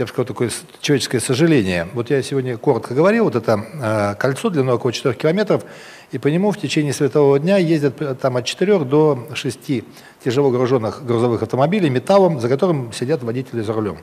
я 0.00 0.06
бы 0.06 0.08
сказал, 0.08 0.24
такое 0.24 0.50
человеческое 0.80 1.20
сожаление. 1.20 1.86
Вот 1.92 2.10
я 2.10 2.22
сегодня 2.22 2.56
коротко 2.56 2.94
говорил, 2.94 3.24
вот 3.24 3.36
это 3.36 3.64
э, 3.74 4.14
кольцо 4.18 4.48
длиной 4.48 4.74
около 4.74 4.92
4 4.92 5.14
километров, 5.14 5.62
и 6.10 6.18
по 6.18 6.28
нему 6.28 6.50
в 6.50 6.58
течение 6.58 6.92
светового 6.94 7.38
дня 7.38 7.58
ездят 7.58 8.00
э, 8.00 8.14
там 8.14 8.38
от 8.38 8.46
4 8.46 8.80
до 8.80 9.28
6 9.34 9.84
тяжело 10.24 10.50
груженных 10.50 11.04
грузовых 11.04 11.42
автомобилей 11.42 11.90
металлом, 11.90 12.40
за 12.40 12.48
которым 12.48 12.92
сидят 12.94 13.22
водители 13.22 13.60
за 13.60 13.74
рулем. 13.74 13.98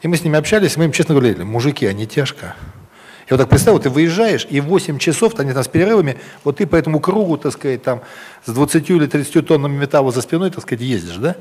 И 0.00 0.08
мы 0.08 0.16
с 0.16 0.24
ними 0.24 0.38
общались, 0.38 0.76
мы 0.78 0.86
им 0.86 0.92
честно 0.92 1.14
говорили, 1.14 1.42
мужики, 1.42 1.84
они 1.84 2.06
тяжко. 2.06 2.56
Я 3.28 3.36
вот 3.36 3.38
так 3.38 3.48
представил, 3.50 3.78
ты 3.78 3.90
выезжаешь, 3.90 4.46
и 4.48 4.60
8 4.60 4.98
часов, 4.98 5.38
они 5.38 5.52
там 5.52 5.64
с 5.64 5.68
перерывами, 5.68 6.16
вот 6.44 6.56
ты 6.58 6.66
по 6.66 6.76
этому 6.76 7.00
кругу, 7.00 7.36
так 7.36 7.52
сказать, 7.52 7.82
там 7.82 8.00
с 8.44 8.52
20 8.52 8.88
или 8.88 9.06
30 9.06 9.46
тоннами 9.46 9.76
металла 9.76 10.12
за 10.12 10.22
спиной, 10.22 10.50
так 10.50 10.62
сказать, 10.62 10.82
ездишь, 10.82 11.16
да? 11.16 11.36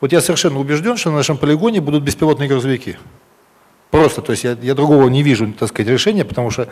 Вот 0.00 0.12
я 0.12 0.22
совершенно 0.22 0.58
убежден, 0.58 0.96
что 0.96 1.10
на 1.10 1.16
нашем 1.16 1.36
полигоне 1.36 1.80
будут 1.80 2.02
беспилотные 2.02 2.48
грузовики. 2.48 2.96
Просто, 3.90 4.22
то 4.22 4.32
есть 4.32 4.44
я, 4.44 4.56
я 4.62 4.74
другого 4.74 5.08
не 5.08 5.22
вижу, 5.22 5.52
так 5.52 5.68
сказать, 5.68 5.90
решения, 5.90 6.24
потому 6.24 6.50
что 6.50 6.68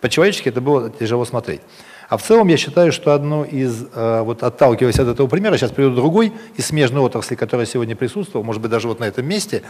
по-человечески 0.00 0.48
это 0.48 0.60
было 0.60 0.88
тяжело 0.90 1.24
смотреть. 1.24 1.60
А 2.08 2.16
в 2.16 2.22
целом 2.22 2.48
я 2.48 2.56
считаю, 2.56 2.92
что 2.92 3.14
одно 3.14 3.44
из, 3.44 3.86
э, 3.94 4.20
вот 4.22 4.42
отталкиваясь 4.42 4.98
от 4.98 5.08
этого 5.08 5.28
примера, 5.28 5.56
сейчас 5.56 5.70
приведу 5.70 5.96
другой 5.96 6.32
из 6.56 6.66
смежной 6.66 7.02
отрасли, 7.02 7.34
которая 7.36 7.66
сегодня 7.66 7.96
присутствовала, 7.96 8.44
может 8.44 8.60
быть, 8.60 8.70
даже 8.70 8.88
вот 8.88 9.00
на 9.00 9.04
этом 9.04 9.26
месте, 9.26 9.62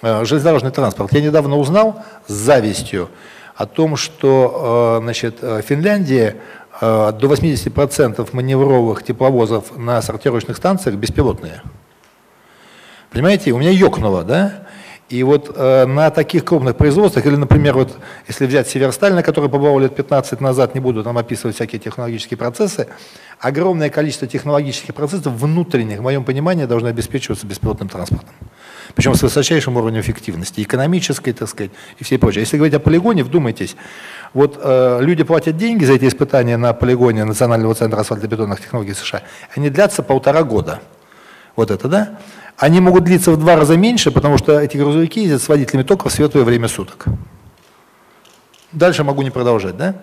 э, 0.00 0.24
железнодорожный 0.24 0.70
транспорт. 0.70 1.12
Я 1.12 1.20
недавно 1.20 1.56
узнал 1.56 2.04
с 2.26 2.32
завистью 2.32 3.08
о 3.56 3.66
том, 3.66 3.96
что 3.96 4.98
э, 5.00 5.02
значит, 5.02 5.38
Финляндия 5.64 6.36
до 6.80 7.18
80% 7.20 8.28
маневровых 8.32 9.04
тепловозов 9.04 9.76
на 9.76 10.00
сортировочных 10.02 10.56
станциях 10.56 10.96
беспилотные. 10.96 11.62
Понимаете, 13.10 13.52
у 13.52 13.58
меня 13.58 13.70
ёкнуло, 13.70 14.24
да? 14.24 14.66
И 15.12 15.22
вот 15.24 15.52
э, 15.54 15.84
на 15.84 16.08
таких 16.10 16.42
крупных 16.42 16.74
производствах, 16.74 17.26
или, 17.26 17.36
например, 17.36 17.74
вот 17.74 17.98
если 18.28 18.46
взять 18.46 18.66
Северсталь, 18.66 19.12
на 19.12 19.22
который 19.22 19.50
побывал 19.50 19.78
лет 19.78 19.94
15 19.94 20.40
назад, 20.40 20.74
не 20.74 20.80
буду 20.80 21.04
там 21.04 21.18
описывать 21.18 21.54
всякие 21.54 21.78
технологические 21.78 22.38
процессы, 22.38 22.88
огромное 23.38 23.90
количество 23.90 24.26
технологических 24.26 24.94
процессов 24.94 25.34
внутренних, 25.34 25.98
в 25.98 26.02
моем 26.02 26.24
понимании, 26.24 26.64
должны 26.64 26.88
обеспечиваться 26.88 27.46
беспилотным 27.46 27.90
транспортом. 27.90 28.34
Причем 28.94 29.14
с 29.14 29.20
высочайшим 29.20 29.76
уровнем 29.76 30.00
эффективности, 30.00 30.62
экономической, 30.62 31.34
так 31.34 31.46
сказать, 31.46 31.72
и 31.98 32.04
все 32.04 32.16
прочее. 32.16 32.40
Если 32.40 32.56
говорить 32.56 32.74
о 32.74 32.80
полигоне, 32.80 33.22
вдумайтесь, 33.22 33.76
вот 34.32 34.58
э, 34.62 34.98
люди 35.02 35.24
платят 35.24 35.58
деньги 35.58 35.84
за 35.84 35.92
эти 35.92 36.08
испытания 36.08 36.56
на 36.56 36.72
полигоне 36.72 37.26
Национального 37.26 37.74
центра 37.74 38.00
асфальтобетонных 38.00 38.62
технологий 38.62 38.94
США, 38.94 39.20
они 39.54 39.68
длятся 39.68 40.02
полтора 40.02 40.42
года. 40.42 40.80
Вот 41.54 41.70
это, 41.70 41.86
да? 41.86 42.18
Они 42.62 42.78
могут 42.78 43.02
длиться 43.02 43.32
в 43.32 43.36
два 43.38 43.56
раза 43.56 43.76
меньше, 43.76 44.12
потому 44.12 44.38
что 44.38 44.60
эти 44.60 44.76
грузовики 44.76 45.22
ездят 45.22 45.42
с 45.42 45.48
водителями 45.48 45.82
только 45.82 46.08
в 46.08 46.12
светлое 46.12 46.44
время 46.44 46.68
суток. 46.68 47.06
Дальше 48.70 49.02
могу 49.02 49.22
не 49.22 49.30
продолжать, 49.30 49.76
да? 49.76 49.96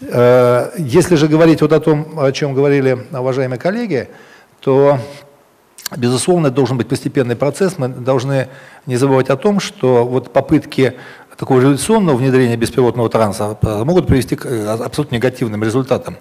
Э, 0.00 0.70
если 0.78 1.16
же 1.16 1.26
говорить 1.26 1.60
вот 1.60 1.72
о 1.72 1.80
том, 1.80 2.20
о 2.20 2.30
чем 2.30 2.54
говорили 2.54 3.08
уважаемые 3.10 3.58
коллеги, 3.58 4.08
то, 4.60 5.00
безусловно, 5.96 6.46
это 6.46 6.54
должен 6.54 6.78
быть 6.78 6.86
постепенный 6.86 7.34
процесс. 7.34 7.78
Мы 7.78 7.88
должны 7.88 8.46
не 8.86 8.96
забывать 8.96 9.28
о 9.28 9.36
том, 9.36 9.58
что 9.58 10.06
вот 10.06 10.32
попытки 10.32 10.94
такого 11.36 11.60
революционного 11.60 12.16
внедрения 12.16 12.56
беспилотного 12.56 13.08
транспорта 13.08 13.84
могут 13.84 14.06
привести 14.06 14.36
к 14.36 14.46
э, 14.46 14.68
абсолютно 14.68 15.16
негативным 15.16 15.64
результатам. 15.64 16.16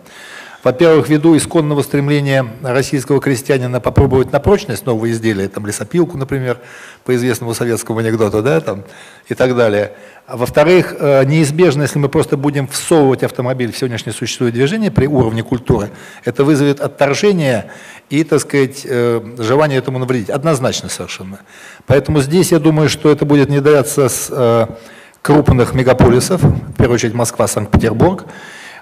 Во-первых, 0.64 1.10
ввиду 1.10 1.36
исконного 1.36 1.82
стремления 1.82 2.46
российского 2.62 3.20
крестьянина 3.20 3.80
попробовать 3.80 4.32
на 4.32 4.40
прочность 4.40 4.86
новые 4.86 5.14
изделия, 5.14 5.48
там 5.48 5.66
лесопилку, 5.66 6.18
например, 6.18 6.60
по 7.04 7.16
известному 7.16 7.54
советскому 7.54 8.00
анекдоту, 8.00 8.42
да, 8.42 8.62
там, 8.62 8.84
и 9.28 9.34
так 9.34 9.56
далее. 9.56 9.94
А 10.28 10.38
во-вторых, 10.38 10.96
э, 11.00 11.26
неизбежно, 11.26 11.82
если 11.82 12.00
мы 12.00 12.10
просто 12.10 12.38
будем 12.38 12.68
всовывать 12.68 13.24
автомобиль 13.24 13.72
в 13.72 13.78
сегодняшнее 13.78 14.14
существующее 14.14 14.54
движение 14.54 14.92
при 14.92 15.08
уровне 15.08 15.44
культуры, 15.44 15.90
это 16.24 16.44
вызовет 16.44 16.80
отторжение 16.80 17.72
и, 18.10 18.24
так 18.24 18.40
сказать, 18.40 18.86
э, 18.86 19.22
желание 19.40 19.80
этому 19.80 20.00
навредить. 20.00 20.30
Однозначно 20.30 20.90
совершенно. 20.90 21.40
Поэтому 21.88 22.22
здесь 22.22 22.52
я 22.52 22.60
думаю, 22.60 22.88
что 22.88 23.12
это 23.12 23.26
будет 23.26 23.50
не 23.50 23.62
с 23.62 24.28
э, 24.30 24.68
крупных 25.22 25.74
мегаполисов, 25.74 26.42
в 26.44 26.74
первую 26.74 26.96
очередь 26.96 27.14
Москва, 27.14 27.48
Санкт-Петербург, 27.48 28.26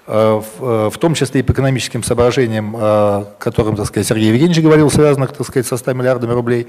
в 0.09 0.97
том 0.99 1.13
числе 1.13 1.41
и 1.41 1.43
по 1.43 1.51
экономическим 1.51 2.01
соображениям, 2.01 2.75
э, 2.75 2.79
о 2.79 3.25
котором, 3.37 3.75
так 3.75 3.85
сказать, 3.85 4.07
Сергей 4.07 4.29
Евгеньевич 4.29 4.63
говорил, 4.63 4.89
связанных, 4.89 5.33
так 5.33 5.45
сказать, 5.45 5.67
со 5.67 5.77
100 5.77 5.93
миллиардами 5.93 6.31
рублей. 6.31 6.67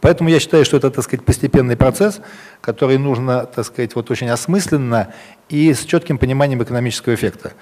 Поэтому 0.00 0.30
я 0.30 0.40
считаю, 0.40 0.64
что 0.64 0.78
это, 0.78 0.90
так 0.90 1.04
сказать, 1.04 1.22
постепенный 1.26 1.76
процесс, 1.76 2.20
который 2.62 2.96
нужно, 2.96 3.44
так 3.44 3.66
сказать, 3.66 3.94
вот 3.94 4.10
очень 4.10 4.30
осмысленно 4.30 5.12
и 5.50 5.74
с 5.74 5.84
четким 5.84 6.16
пониманием 6.16 6.62
экономического 6.62 7.14
эффекта. 7.14 7.52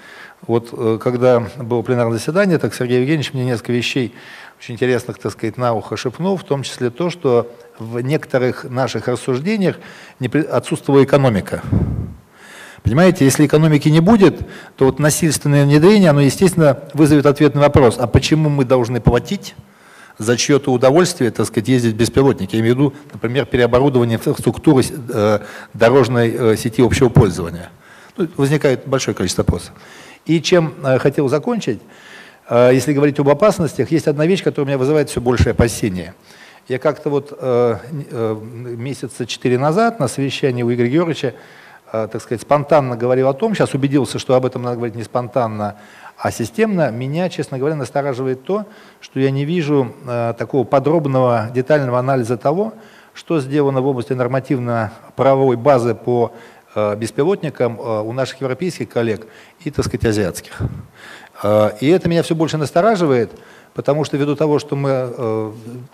Вот 0.45 1.01
когда 1.01 1.39
было 1.57 1.81
пленарное 1.81 2.19
заседание, 2.19 2.57
так 2.59 2.73
Сергей 2.73 2.99
Евгеньевич 2.99 3.33
мне 3.33 3.43
несколько 3.43 3.73
вещей 3.73 4.13
очень 4.59 4.75
интересных, 4.75 5.17
так 5.17 5.31
сказать, 5.31 5.57
на 5.57 5.73
ухо 5.73 5.97
шепнул, 5.97 6.37
в 6.37 6.43
том 6.43 6.63
числе 6.63 6.89
то, 6.89 7.09
что 7.09 7.51
в 7.79 7.99
некоторых 7.99 8.63
наших 8.63 9.07
рассуждениях 9.07 9.77
отсутствовала 10.51 11.03
экономика. 11.03 11.61
Понимаете, 12.83 13.25
если 13.25 13.45
экономики 13.45 13.89
не 13.89 13.99
будет, 13.99 14.39
то 14.75 14.85
вот 14.85 14.99
насильственное 14.99 15.65
внедрение, 15.65 16.11
оно, 16.11 16.21
естественно, 16.21 16.79
вызовет 16.93 17.25
ответ 17.25 17.55
на 17.55 17.61
вопрос, 17.61 17.97
а 17.99 18.07
почему 18.07 18.49
мы 18.49 18.65
должны 18.65 19.01
платить 19.01 19.55
за 20.17 20.37
чье-то 20.37 20.71
удовольствие, 20.71 21.31
так 21.31 21.45
сказать, 21.47 21.67
ездить 21.67 21.93
в 21.93 21.97
беспилотнике? 21.97 22.57
Я 22.57 22.61
имею 22.61 22.75
в 22.75 22.77
виду, 22.77 22.93
например, 23.13 23.45
переоборудование 23.45 24.17
инфраструктуры 24.17 24.83
э, 25.09 25.39
дорожной 25.73 26.29
э, 26.29 26.55
сети 26.55 26.81
общего 26.81 27.09
пользования. 27.09 27.69
Ну, 28.15 28.27
возникает 28.37 28.87
большое 28.87 29.15
количество 29.15 29.43
вопросов. 29.43 29.73
И 30.25 30.41
чем 30.41 30.73
э, 30.83 30.99
хотел 30.99 31.27
закончить, 31.29 31.79
если 32.49 32.93
говорить 32.93 33.19
об 33.19 33.27
опасностях, 33.27 33.91
есть 33.91 34.07
одна 34.07 34.25
вещь, 34.25 34.41
которая 34.41 34.67
меня 34.67 34.77
вызывает 34.77 35.09
все 35.09 35.19
большее 35.19 35.51
опасение. 35.51 36.13
Я 36.69 36.79
как-то 36.79 37.09
вот 37.09 37.37
месяца 38.09 39.25
четыре 39.25 39.59
назад 39.59 39.99
на 39.99 40.07
совещании 40.07 40.63
у 40.63 40.73
Игоря 40.73 40.87
Георгиевича 40.87 41.33
так 41.91 42.21
сказать, 42.21 42.41
спонтанно 42.41 42.97
говорил 42.97 43.27
о 43.27 43.33
том, 43.33 43.55
сейчас 43.55 43.73
убедился, 43.73 44.19
что 44.19 44.35
об 44.35 44.45
этом 44.45 44.61
надо 44.61 44.75
говорить 44.75 44.95
не 44.95 45.03
спонтанно, 45.03 45.77
а 46.17 46.31
системно, 46.31 46.89
меня, 46.89 47.29
честно 47.29 47.59
говоря, 47.59 47.75
настораживает 47.75 48.43
то, 48.43 48.65
что 49.01 49.19
я 49.19 49.29
не 49.29 49.45
вижу 49.45 49.93
э, 50.07 50.33
такого 50.37 50.63
подробного, 50.63 51.49
детального 51.53 51.99
анализа 51.99 52.37
того, 52.37 52.73
что 53.13 53.39
сделано 53.39 53.81
в 53.81 53.87
области 53.87 54.13
нормативно-правовой 54.13 55.57
базы 55.57 55.93
по 55.93 56.33
э, 56.73 56.95
беспилотникам 56.95 57.79
э, 57.79 58.01
у 58.01 58.13
наших 58.13 58.41
европейских 58.41 58.89
коллег 58.89 59.27
и, 59.63 59.69
так 59.69 59.85
сказать, 59.85 60.05
азиатских. 60.07 60.59
Э, 61.43 61.71
и 61.79 61.87
это 61.87 62.09
меня 62.09 62.23
все 62.23 62.33
больше 62.33 62.57
настораживает, 62.57 63.31
потому 63.75 64.03
что 64.03 64.17
ввиду 64.17 64.35
того, 64.35 64.57
что 64.57 64.75
мы, 64.75 64.89
э, 64.91 65.51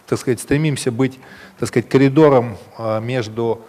так 0.08 0.20
сказать, 0.20 0.40
стремимся 0.40 0.90
быть, 0.90 1.20
так 1.60 1.68
сказать, 1.68 1.90
коридором 1.90 2.56
э, 2.78 3.02
между 3.02 3.60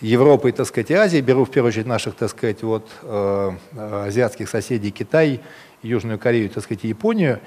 Европой, 0.00 0.52
так 0.52 0.66
сказать, 0.66 0.90
и 0.90 0.94
Азией, 0.94 1.22
беру 1.22 1.44
в 1.44 1.50
первую 1.50 1.68
очередь 1.68 1.86
наших, 1.86 2.14
так 2.14 2.30
сказать, 2.30 2.62
вот, 2.62 2.88
э, 3.02 3.50
азиатских 4.06 4.48
соседей 4.48 4.90
Китай, 4.90 5.40
Южную 5.82 6.18
Корею, 6.18 6.48
так 6.48 6.64
сказать, 6.64 6.84
Японию, 6.84 7.40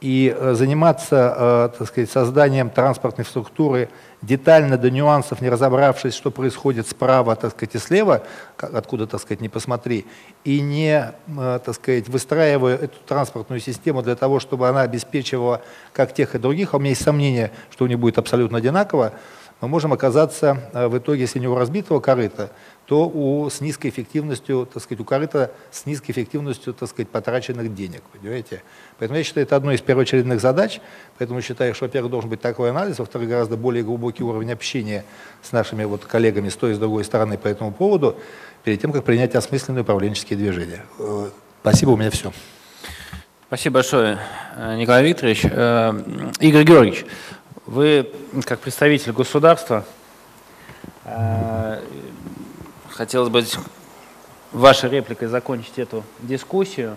и 0.00 0.32
э, 0.36 0.54
заниматься, 0.54 1.70
э, 1.74 1.78
так 1.78 1.88
сказать, 1.88 2.08
созданием 2.08 2.70
транспортной 2.70 3.24
структуры 3.24 3.88
детально 4.22 4.78
до 4.78 4.88
нюансов, 4.88 5.40
не 5.40 5.48
разобравшись, 5.48 6.14
что 6.14 6.30
происходит 6.30 6.86
справа, 6.86 7.34
так 7.34 7.50
сказать, 7.50 7.74
и 7.74 7.78
слева, 7.78 8.22
откуда, 8.56 9.08
так 9.08 9.20
сказать, 9.20 9.40
не 9.40 9.48
посмотри, 9.48 10.06
и 10.44 10.60
не, 10.60 11.12
так 11.36 11.74
сказать, 11.74 12.08
выстраивая 12.08 12.76
эту 12.76 12.98
транспортную 13.06 13.60
систему 13.60 14.02
для 14.02 14.16
того, 14.16 14.38
чтобы 14.38 14.68
она 14.68 14.82
обеспечивала 14.82 15.60
как 15.92 16.14
тех 16.14 16.34
и 16.34 16.38
других, 16.38 16.72
а 16.72 16.76
у 16.76 16.80
меня 16.80 16.90
есть 16.90 17.02
сомнение, 17.02 17.52
что 17.70 17.84
у 17.84 17.88
них 17.88 17.98
будет 17.98 18.18
абсолютно 18.18 18.58
одинаково, 18.58 19.12
мы 19.60 19.68
можем 19.68 19.92
оказаться 19.92 20.70
э, 20.72 20.86
в 20.86 20.98
итоге, 20.98 21.22
если 21.22 21.38
не 21.38 21.48
у 21.48 21.54
разбитого 21.54 22.00
корыта, 22.00 22.50
то 22.84 23.08
у, 23.08 23.48
с 23.48 23.60
низкой 23.60 23.88
эффективностью, 23.88 24.68
так 24.72 24.82
сказать, 24.82 25.00
у 25.00 25.04
корыта 25.04 25.50
с 25.70 25.86
низкой 25.86 26.12
эффективностью, 26.12 26.72
так 26.72 26.88
сказать, 26.88 27.08
потраченных 27.08 27.74
денег, 27.74 28.02
понимаете? 28.12 28.62
Поэтому 28.98 29.18
я 29.18 29.24
считаю, 29.24 29.46
это 29.46 29.56
одной 29.56 29.74
из 29.74 29.80
первоочередных 29.80 30.40
задач, 30.40 30.80
поэтому 31.18 31.40
считаю, 31.40 31.74
что, 31.74 31.86
во-первых, 31.86 32.10
должен 32.10 32.30
быть 32.30 32.40
такой 32.40 32.70
анализ, 32.70 32.98
во-вторых, 32.98 33.28
гораздо 33.28 33.56
более 33.56 33.82
глубокий 33.82 34.22
уровень 34.22 34.52
общения 34.52 35.04
с 35.42 35.52
нашими 35.52 35.84
вот 35.84 36.04
коллегами 36.04 36.48
с 36.48 36.56
той 36.56 36.72
и 36.72 36.74
с 36.74 36.78
другой 36.78 37.04
стороны 37.04 37.38
по 37.38 37.48
этому 37.48 37.72
поводу, 37.72 38.16
перед 38.62 38.80
тем, 38.80 38.92
как 38.92 39.04
принять 39.04 39.34
осмысленные 39.34 39.82
управленческие 39.82 40.38
движения. 40.38 40.84
Э, 40.98 41.30
спасибо, 41.62 41.90
у 41.90 41.96
меня 41.96 42.10
все. 42.10 42.32
Спасибо 43.48 43.74
большое, 43.74 44.18
э, 44.56 44.76
Николай 44.76 45.04
Викторович. 45.04 45.44
Игорь 45.44 46.64
Георгиевич, 46.64 47.06
вы, 47.66 48.10
как 48.44 48.60
представитель 48.60 49.12
государства, 49.12 49.84
э, 51.04 51.82
хотелось 52.90 53.28
бы 53.28 53.44
вашей 54.52 54.88
репликой 54.88 55.28
закончить 55.28 55.78
эту 55.78 56.04
дискуссию. 56.20 56.96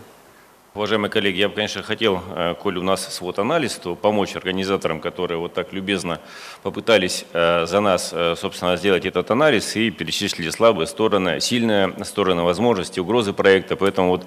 Уважаемые 0.79 1.11
коллеги, 1.11 1.39
я 1.39 1.49
бы, 1.49 1.55
конечно, 1.55 1.83
хотел, 1.83 2.23
э, 2.37 2.55
коль 2.57 2.77
у 2.77 2.81
нас 2.81 3.13
свод-анализ, 3.13 3.79
то 3.79 3.95
помочь 3.95 4.37
организаторам, 4.37 5.01
которые 5.01 5.37
вот 5.37 5.53
так 5.53 5.73
любезно 5.73 6.21
попытались 6.63 7.25
э, 7.33 7.65
за 7.65 7.81
нас, 7.81 8.11
э, 8.13 8.35
собственно, 8.37 8.77
сделать 8.77 9.05
этот 9.05 9.29
анализ 9.29 9.75
и 9.75 9.91
перечислили 9.91 10.49
слабые 10.49 10.87
стороны, 10.87 11.41
сильные 11.41 11.93
стороны, 12.05 12.43
возможности, 12.43 13.01
угрозы 13.01 13.33
проекта. 13.33 13.75
Поэтому 13.75 14.07
вот 14.07 14.25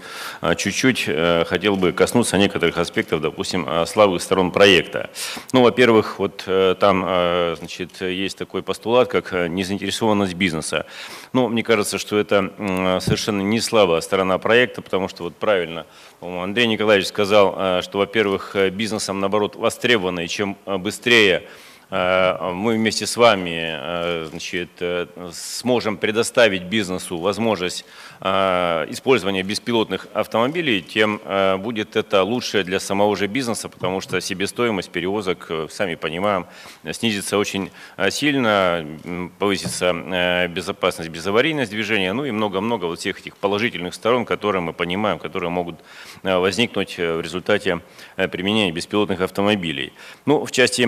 чуть-чуть 0.58 1.08
хотел 1.46 1.76
бы 1.76 1.92
коснуться 1.92 2.36
некоторых 2.36 2.76
аспектов, 2.76 3.22
допустим, 3.22 3.66
слабых 3.86 4.20
сторон 4.20 4.50
проекта. 4.50 5.08
Ну, 5.54 5.62
во-первых, 5.62 6.18
вот 6.18 6.44
там, 6.78 7.56
значит, 7.56 8.02
есть 8.02 8.36
такой 8.36 8.62
постулат, 8.62 9.08
как 9.08 9.32
незаинтересованность 9.32 10.34
бизнеса. 10.34 10.84
Ну, 11.32 11.48
мне 11.48 11.62
кажется, 11.62 11.96
что 11.96 12.18
это 12.18 12.52
совершенно 13.00 13.40
не 13.40 13.60
слабая 13.60 14.02
сторона 14.02 14.36
проекта, 14.36 14.82
потому 14.82 15.08
что 15.08 15.22
вот 15.24 15.36
правильно 15.36 15.86
Андрей 16.22 16.68
Николаевич 16.68 17.08
сказал, 17.08 17.54
э, 17.56 17.82
что, 17.82 17.98
во-первых, 17.98 18.54
э, 18.54 18.70
бизнесом, 18.70 19.18
наоборот, 19.18 19.56
востребовано, 19.56 20.20
и 20.20 20.28
чем 20.28 20.56
э, 20.66 20.76
быстрее 20.76 21.48
мы 21.92 22.74
вместе 22.76 23.06
с 23.06 23.18
вами 23.18 24.26
значит, 24.26 24.70
сможем 25.32 25.98
предоставить 25.98 26.62
бизнесу 26.62 27.18
возможность 27.18 27.84
Э, 28.24 28.86
использования 28.88 29.42
беспилотных 29.42 30.06
автомобилей, 30.14 30.80
тем 30.80 31.20
э, 31.24 31.56
будет 31.56 31.96
это 31.96 32.22
лучше 32.22 32.62
для 32.62 32.78
самого 32.78 33.16
же 33.16 33.26
бизнеса, 33.26 33.68
потому 33.68 34.00
что 34.00 34.20
себестоимость 34.20 34.90
перевозок, 34.90 35.46
э, 35.48 35.66
сами 35.68 35.96
понимаем, 35.96 36.46
снизится 36.92 37.36
очень 37.36 37.72
сильно, 38.10 38.86
повысится 39.40 40.48
безопасность, 40.48 41.10
безаварийность 41.10 41.72
движения, 41.72 42.12
ну 42.12 42.24
и 42.24 42.30
много-много 42.30 42.84
вот 42.84 43.00
всех 43.00 43.18
этих 43.18 43.36
положительных 43.36 43.92
сторон, 43.92 44.24
которые 44.24 44.62
мы 44.62 44.72
понимаем, 44.72 45.18
которые 45.18 45.50
могут 45.50 45.80
возникнуть 46.22 46.98
в 46.98 47.20
результате 47.20 47.80
применения 48.16 48.70
беспилотных 48.70 49.20
автомобилей. 49.20 49.92
Ну, 50.26 50.44
в 50.44 50.50
части 50.52 50.82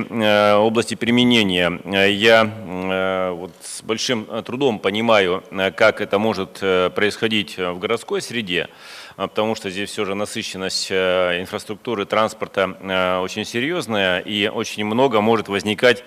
области 0.56 0.93
применения. 0.96 1.80
Я 2.08 3.32
вот 3.34 3.52
с 3.62 3.82
большим 3.82 4.26
трудом 4.44 4.78
понимаю, 4.78 5.42
как 5.76 6.00
это 6.00 6.18
может 6.18 6.62
происходить 6.94 7.58
э, 7.58 7.70
в 7.70 7.78
городской 7.78 8.20
среде, 8.22 8.68
э, 9.16 9.22
потому 9.22 9.54
что 9.54 9.70
здесь 9.70 9.90
все 9.90 10.04
же 10.04 10.14
насыщенность 10.14 10.88
э, 10.90 11.40
инфраструктуры 11.40 12.06
транспорта 12.06 13.20
очень 13.22 13.44
серьезная 13.44 14.20
и 14.20 14.48
очень 14.48 14.84
много 14.84 15.20
может 15.20 15.48
возникать 15.48 16.04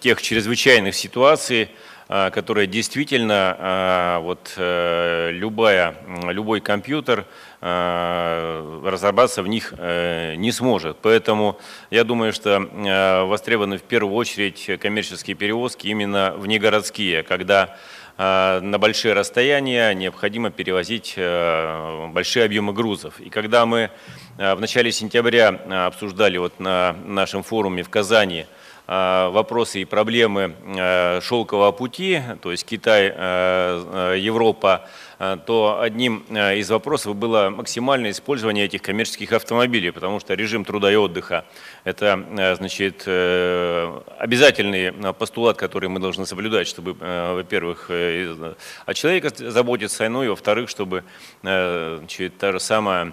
тех 0.00 0.22
чрезвычайных 0.22 0.94
ситуаций, 0.94 1.68
которые 2.08 2.66
действительно 2.66 4.18
вот, 4.22 4.54
любая, 4.56 5.94
любой 6.24 6.60
компьютер 6.60 7.26
разобраться 7.60 9.42
в 9.42 9.48
них 9.48 9.72
не 9.72 10.50
сможет. 10.52 10.96
Поэтому 11.02 11.58
я 11.90 12.04
думаю, 12.04 12.32
что 12.32 13.26
востребованы 13.28 13.76
в 13.76 13.82
первую 13.82 14.14
очередь 14.14 14.80
коммерческие 14.80 15.36
перевозки 15.36 15.88
именно 15.88 16.34
внегородские, 16.38 17.22
когда 17.24 17.76
Э, 18.18 18.58
на 18.60 18.78
большие 18.78 19.14
расстояния 19.14 19.94
необходимо 19.94 20.50
перевозить 20.50 21.14
э, 21.16 22.08
большие 22.08 22.44
объемы 22.44 22.72
грузов. 22.72 23.20
И 23.20 23.30
когда 23.30 23.64
мы 23.64 23.90
э, 24.38 24.54
в 24.56 24.60
начале 24.60 24.90
сентября 24.90 25.50
обсуждали 25.86 26.36
вот 26.36 26.58
на 26.58 26.96
нашем 27.04 27.44
форуме 27.44 27.84
в 27.84 27.90
Казани 27.90 28.46
вопросы 28.88 29.82
и 29.82 29.84
проблемы 29.84 30.54
шелкового 31.22 31.72
пути, 31.72 32.22
то 32.40 32.50
есть 32.50 32.64
Китай, 32.64 33.08
Европа, 34.18 34.88
то 35.18 35.78
одним 35.80 36.24
из 36.30 36.70
вопросов 36.70 37.14
было 37.14 37.50
максимальное 37.50 38.12
использование 38.12 38.64
этих 38.64 38.80
коммерческих 38.80 39.32
автомобилей, 39.32 39.90
потому 39.90 40.20
что 40.20 40.32
режим 40.32 40.64
труда 40.64 40.90
и 40.90 40.96
отдыха– 40.96 41.44
это 41.84 42.24
значит, 42.56 43.02
обязательный 43.06 44.92
постулат, 45.12 45.58
который 45.58 45.90
мы 45.90 46.00
должны 46.00 46.24
соблюдать, 46.24 46.66
чтобы, 46.66 46.94
во-первых, 46.94 47.90
о 47.90 48.94
человеке 48.94 49.50
заботиться, 49.50 50.08
ну 50.08 50.22
и, 50.22 50.28
во-вторых, 50.28 50.70
чтобы 50.70 51.04
значит, 51.42 52.38
та 52.38 52.52
же 52.52 52.60
самая 52.60 53.12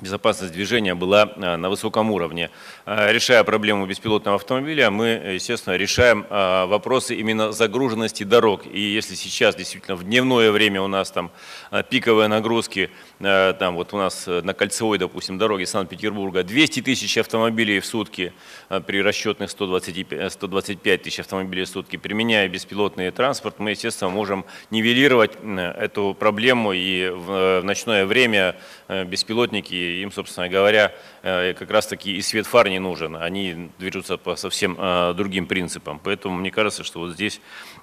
безопасность 0.00 0.52
движения 0.52 0.94
была 0.94 1.32
э, 1.36 1.56
на 1.56 1.68
высоком 1.68 2.10
уровне. 2.10 2.50
Э, 2.86 3.12
решая 3.12 3.44
проблему 3.44 3.86
беспилотного 3.86 4.36
автомобиля, 4.36 4.90
мы, 4.90 5.06
естественно, 5.34 5.74
решаем 5.74 6.26
э, 6.28 6.66
вопросы 6.66 7.14
именно 7.14 7.52
загруженности 7.52 8.24
дорог. 8.24 8.66
И 8.66 8.80
если 8.80 9.14
сейчас 9.14 9.54
действительно 9.54 9.96
в 9.96 10.04
дневное 10.04 10.50
время 10.50 10.82
у 10.82 10.88
нас 10.88 11.10
там 11.10 11.30
пиковые 11.90 12.28
нагрузки, 12.28 12.90
там 13.18 13.76
вот 13.76 13.92
у 13.94 13.96
нас 13.96 14.26
на 14.26 14.52
кольцевой, 14.54 14.98
допустим, 14.98 15.38
дороге 15.38 15.66
Санкт-Петербурга 15.66 16.42
200 16.42 16.82
тысяч 16.82 17.16
автомобилей 17.18 17.80
в 17.80 17.86
сутки 17.86 18.32
при 18.86 19.02
расчетных 19.02 19.50
125, 19.50 20.32
125 20.32 21.02
тысяч 21.02 21.20
автомобилей 21.20 21.64
в 21.64 21.68
сутки, 21.68 21.96
применяя 21.96 22.48
беспилотный 22.48 23.10
транспорт, 23.10 23.58
мы, 23.58 23.70
естественно, 23.70 24.10
можем 24.10 24.44
нивелировать 24.70 25.32
эту 25.42 26.14
проблему 26.18 26.72
и 26.72 27.08
в 27.08 27.62
ночное 27.62 28.04
время 28.06 28.56
беспилотники 28.88 29.81
им, 29.82 30.12
собственно 30.12 30.48
говоря, 30.48 30.92
э, 31.22 31.54
как 31.54 31.70
раз-таки 31.70 32.16
и 32.16 32.22
свет 32.22 32.46
фар 32.46 32.68
не 32.68 32.78
нужен. 32.78 33.16
Они 33.16 33.70
движутся 33.78 34.16
по 34.16 34.36
совсем 34.36 34.76
э, 34.78 35.14
другим 35.14 35.46
принципам. 35.46 36.00
Поэтому 36.02 36.36
мне 36.36 36.50
кажется, 36.50 36.84
что 36.84 37.00
вот 37.00 37.12
здесь 37.12 37.40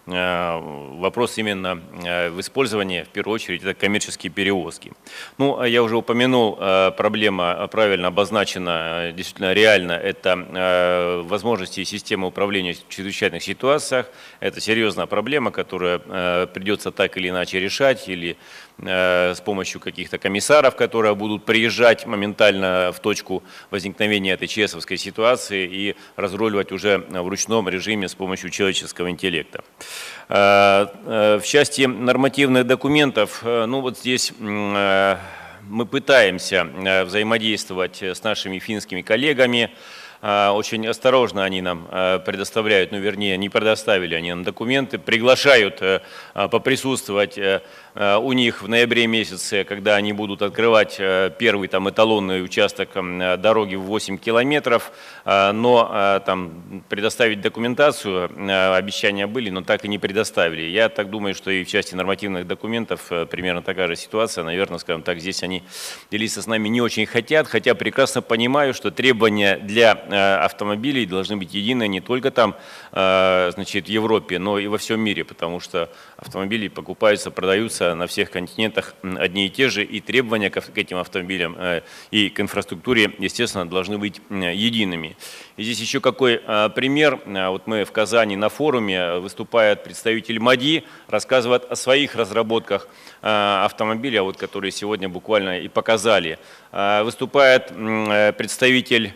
вопрос 0.10 1.38
именно 1.38 1.76
в 1.76 2.40
использовании, 2.40 3.04
в 3.04 3.10
первую 3.10 3.36
очередь, 3.36 3.62
это 3.64 3.74
коммерческие 3.74 4.32
перевозки. 4.32 4.92
Ну, 5.38 5.60
а 5.60 5.68
я 5.68 5.84
уже 5.84 5.98
упомянул, 5.98 6.56
проблема 6.98 7.68
правильно 7.68 8.08
обозначена, 8.08 9.12
действительно 9.16 9.54
реально, 9.54 9.94
это 9.94 11.24
возможности 11.26 11.84
системы 11.84 12.28
управления 12.28 12.74
в 12.74 12.90
чрезвычайных 12.90 13.44
ситуациях. 13.44 14.08
Это 14.40 14.60
серьезная 14.60 15.06
проблема, 15.06 15.52
которую 15.52 16.00
придется 16.00 16.92
так 16.92 17.18
или 17.18 17.30
иначе 17.30 17.60
решать, 17.60 18.10
или 18.10 18.38
Э, 18.82 19.34
с 19.36 19.42
помощью 19.42 19.82
каких-то 19.82 20.18
комиссаров, 20.18 20.76
которые 20.76 21.14
будут 21.14 21.44
приезжать 21.44 22.06
моментально 22.06 22.92
в 22.94 23.00
точку 23.02 23.44
возникновения 23.72 24.32
этой 24.32 24.48
ЧСовской 24.48 24.96
ситуации 24.96 25.68
и 25.70 25.96
разруливать 26.16 26.72
уже 26.72 27.00
в 27.10 27.28
ручном 27.28 27.68
режиме 27.68 28.08
с 28.08 28.16
помощью 28.16 28.50
человеческого 28.50 29.10
интеллекта. 29.10 29.64
Э, 30.28 30.88
э, 31.06 31.40
в 31.42 31.46
части 31.46 31.84
нормативных 31.84 32.68
документов, 32.68 33.42
ну 33.44 33.82
вот 33.82 33.98
здесь 33.98 34.34
мы 34.40 35.86
пытаемся 35.90 36.68
взаимодействовать 37.06 38.02
с 38.02 38.24
нашими 38.24 38.60
финскими 38.60 39.02
коллегами, 39.02 39.72
очень 40.22 40.86
осторожно 40.86 41.46
они 41.46 41.62
нам 41.62 41.88
предоставляют, 42.26 42.92
ну 42.92 43.00
вернее 43.00 43.38
не 43.38 43.50
предоставили 43.50 44.16
они 44.16 44.32
нам 44.32 44.44
документы, 44.44 44.98
приглашают 44.98 45.82
поприсутствовать 46.34 47.38
Э, 47.38 47.62
у 47.96 48.34
них 48.34 48.62
в 48.62 48.68
ноябре 48.68 49.08
месяце, 49.08 49.64
когда 49.64 49.96
они 49.96 50.14
будут 50.14 50.42
открывать 50.42 50.98
э, 51.00 51.32
первый 51.38 51.68
там 51.68 51.90
эталонный 51.90 52.44
участок 52.44 52.90
э, 52.94 53.38
дороги 53.38 53.76
в 53.76 53.82
8 53.82 54.18
километров, 54.18 54.92
но 55.26 56.22
там 56.26 56.84
предоставить 56.90 57.42
документацию, 57.42 58.30
обещания 58.76 59.28
были, 59.28 59.50
но 59.50 59.62
так 59.62 59.86
и 59.86 59.88
не 59.88 59.98
предоставили. 60.00 60.64
Я 60.64 60.90
так 60.90 61.10
думаю, 61.10 61.36
что 61.36 61.52
и 61.52 61.64
в 61.64 61.68
части 61.68 61.94
нормативных 61.94 62.48
документов 62.48 63.12
примерно 63.30 63.62
такая 63.62 63.88
же 63.88 63.96
ситуация, 63.96 64.44
наверное, 64.44 64.80
скажем 64.80 65.04
так, 65.04 65.20
здесь 65.20 65.44
они 65.44 65.64
делиться 66.10 66.42
с 66.42 66.48
нами 66.48 66.68
не 66.70 66.82
очень 66.82 67.06
хотят, 67.06 67.48
хотя 67.48 67.76
прекрасно 67.76 68.22
понимаю, 68.22 68.74
что 68.74 68.92
требования 68.92 69.58
для 69.58 69.92
автомобилей 70.44 71.06
должны 71.06 71.38
быть 71.38 71.54
единые 71.54 71.88
не 71.88 72.02
только 72.02 72.32
там, 72.32 72.56
значит, 72.92 73.86
в 73.86 73.90
Европе, 73.90 74.40
но 74.40 74.58
и 74.58 74.68
во 74.68 74.78
всем 74.78 75.00
мире, 75.00 75.24
потому 75.24 75.60
что 75.60 75.90
автомобили 76.18 76.68
покупаются, 76.68 77.32
продаются 77.32 77.79
на 77.80 78.08
всех 78.08 78.32
континентах 78.32 78.94
одни 79.02 79.48
и 79.48 79.50
те 79.50 79.70
же, 79.70 79.84
и 79.84 80.02
требования 80.02 80.50
к 80.50 80.78
этим 80.78 80.98
автомобилям 80.98 81.56
э, 81.58 81.82
и 82.12 82.30
к 82.30 82.40
инфраструктуре, 82.40 83.12
естественно, 83.20 83.68
должны 83.68 83.98
быть 83.98 84.22
едиными. 84.30 85.16
И 85.58 85.64
здесь 85.64 85.80
еще 85.80 86.00
какой 86.00 86.42
э, 86.46 86.70
пример. 86.76 87.20
Э, 87.26 87.50
вот 87.50 87.68
мы 87.68 87.84
в 87.84 87.92
Казани 87.92 88.36
на 88.36 88.50
форуме 88.50 89.20
выступает 89.20 89.84
представитель 89.84 90.40
МАДИ, 90.40 90.84
рассказывает 91.08 91.66
о 91.66 91.76
своих 91.76 92.16
разработках 92.16 92.88
автомобиля, 93.22 94.24
вот, 94.24 94.38
которые 94.38 94.72
сегодня 94.72 95.10
буквально 95.10 95.60
и 95.60 95.68
показали. 95.68 96.40
Выступает 96.72 97.68
представитель 98.38 99.14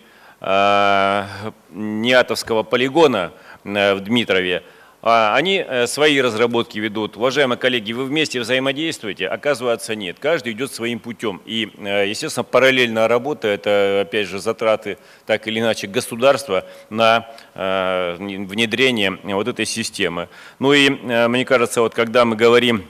Неатовского 1.72 2.64
полигона 2.64 3.32
в 3.64 4.00
Дмитрове, 4.02 4.64
они 5.04 5.58
э, 5.58 5.86
свои 5.86 6.22
разработки 6.22 6.80
ведут. 6.80 7.18
Уважаемые 7.18 7.58
коллеги, 7.58 7.92
вы 7.92 8.06
вместе 8.06 8.40
взаимодействуете? 8.40 9.28
Оказывается, 9.28 9.96
нет. 9.96 10.16
Каждый 10.18 10.54
идет 10.54 10.74
своим 10.74 11.00
путем. 11.00 11.42
И, 11.46 11.70
э, 11.78 12.08
естественно, 12.08 12.46
параллельная 12.46 13.10
работа– 13.10 13.48
это, 13.50 14.00
опять 14.08 14.28
же, 14.28 14.40
затраты 14.40 14.98
так 15.26 15.46
или 15.46 15.60
иначе 15.60 15.88
государства 15.88 16.66
на 16.90 17.28
э, 17.54 18.16
внедрение 18.18 19.20
вот 19.24 19.50
этой 19.50 19.66
системы. 19.66 20.30
Ну 20.60 20.72
и, 20.72 20.90
мне 20.90 21.44
кажется, 21.44 21.82
вот 21.82 21.94
когда 21.94 22.24
мы 22.24 22.38
говорим 22.38 22.86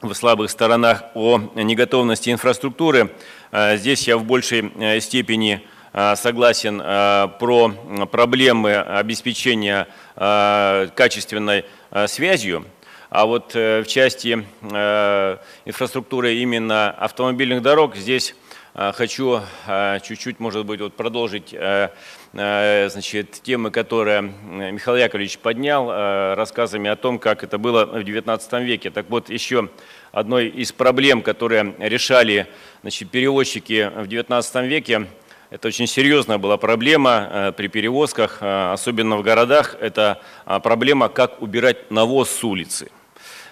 в 0.00 0.14
слабых 0.14 0.50
сторонах 0.50 1.04
о 1.14 1.38
неготовности 1.54 2.30
инфраструктуры, 2.30 3.10
здесь 3.52 4.08
я 4.08 4.16
в 4.16 4.24
большей 4.24 5.00
степени 5.00 5.62
согласен 5.92 6.80
э, 6.82 7.28
про 7.38 7.68
проблемы 8.10 8.76
обеспечения 8.76 9.86
э, 10.16 10.88
качественной 10.94 11.64
связью, 12.06 12.64
а 13.10 13.26
вот 13.26 13.52
в 13.52 13.84
части 13.84 14.46
инфраструктуры 15.66 16.36
именно 16.36 16.90
автомобильных 16.90 17.60
дорог 17.60 17.94
здесь 17.94 18.34
хочу 18.74 19.40
чуть-чуть, 20.02 20.40
может 20.40 20.64
быть, 20.64 20.80
вот 20.80 20.94
продолжить 20.94 21.54
значит, 22.32 23.32
темы, 23.42 23.70
которые 23.70 24.22
Михаил 24.22 24.96
Яковлевич 24.96 25.36
поднял 25.40 25.90
рассказами 26.34 26.88
о 26.88 26.96
том, 26.96 27.18
как 27.18 27.44
это 27.44 27.58
было 27.58 27.84
в 27.84 27.96
XIX 27.98 28.64
веке. 28.64 28.90
Так 28.90 29.10
вот, 29.10 29.28
еще 29.28 29.68
одной 30.10 30.48
из 30.48 30.72
проблем, 30.72 31.20
которые 31.20 31.74
решали 31.78 32.46
значит, 32.80 33.10
перевозчики 33.10 33.90
в 33.94 34.08
XIX 34.08 34.66
веке, 34.66 35.06
это 35.52 35.68
очень 35.68 35.86
серьезная 35.86 36.38
была 36.38 36.56
проблема 36.56 37.28
э, 37.30 37.52
при 37.54 37.66
перевозках, 37.66 38.38
э, 38.40 38.72
особенно 38.72 39.18
в 39.18 39.22
городах. 39.22 39.76
Это 39.80 40.18
а, 40.46 40.60
проблема, 40.60 41.10
как 41.10 41.42
убирать 41.42 41.90
навоз 41.90 42.30
с 42.30 42.42
улицы. 42.42 42.90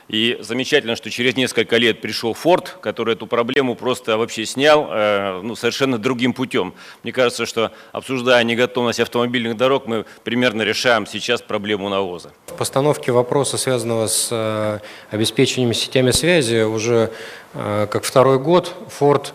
И 0.08 0.38
замечательно, 0.40 0.96
что 0.96 1.10
через 1.10 1.36
несколько 1.36 1.76
лет 1.76 2.00
пришел 2.00 2.32
Форд, 2.32 2.78
который 2.80 3.16
эту 3.16 3.26
проблему 3.26 3.74
просто 3.74 4.16
вообще 4.16 4.46
снял 4.46 4.88
э, 4.90 5.40
ну, 5.42 5.54
совершенно 5.54 5.98
другим 5.98 6.32
путем. 6.32 6.72
Мне 7.02 7.12
кажется, 7.12 7.44
что 7.44 7.70
обсуждая 7.92 8.42
неготовность 8.44 9.00
автомобильных 9.00 9.58
дорог, 9.58 9.86
мы 9.86 10.06
примерно 10.24 10.62
решаем 10.62 11.06
сейчас 11.06 11.42
проблему 11.42 11.90
навоза. 11.90 12.32
В 12.46 12.54
постановке 12.54 13.12
вопроса, 13.12 13.58
связанного 13.58 14.06
с 14.06 14.80
обеспечением 15.10 15.74
сетями 15.74 16.12
связи, 16.12 16.62
уже 16.62 17.10
как 17.52 18.04
второй 18.04 18.38
год 18.38 18.74
Форд 18.88 19.34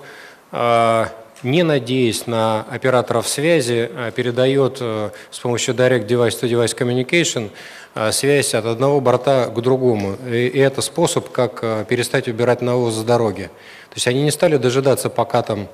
не 1.45 1.63
надеясь 1.63 2.25
на 2.27 2.65
операторов 2.69 3.27
связи, 3.27 3.89
а 3.95 4.11
передает 4.11 4.77
э, 4.81 5.11
с 5.29 5.39
помощью 5.39 5.75
Direct 5.75 6.07
Device 6.07 6.41
to 6.41 6.49
Device 6.49 6.75
Communication 6.75 7.51
э, 7.93 8.11
связь 8.11 8.55
от 8.55 8.65
одного 8.65 8.99
борта 8.99 9.51
к 9.55 9.61
другому. 9.61 10.17
И 10.27 10.57
это 10.57 10.81
способ, 10.81 11.29
как 11.29 11.59
э, 11.61 11.85
перестать 11.87 12.27
убирать 12.27 12.61
навоз 12.61 12.95
с 12.95 13.03
дороги. 13.03 13.43
То 13.89 13.95
есть 13.95 14.07
они 14.07 14.23
не 14.23 14.31
стали 14.31 14.57
дожидаться, 14.57 15.09
пока 15.09 15.43
там 15.43 15.67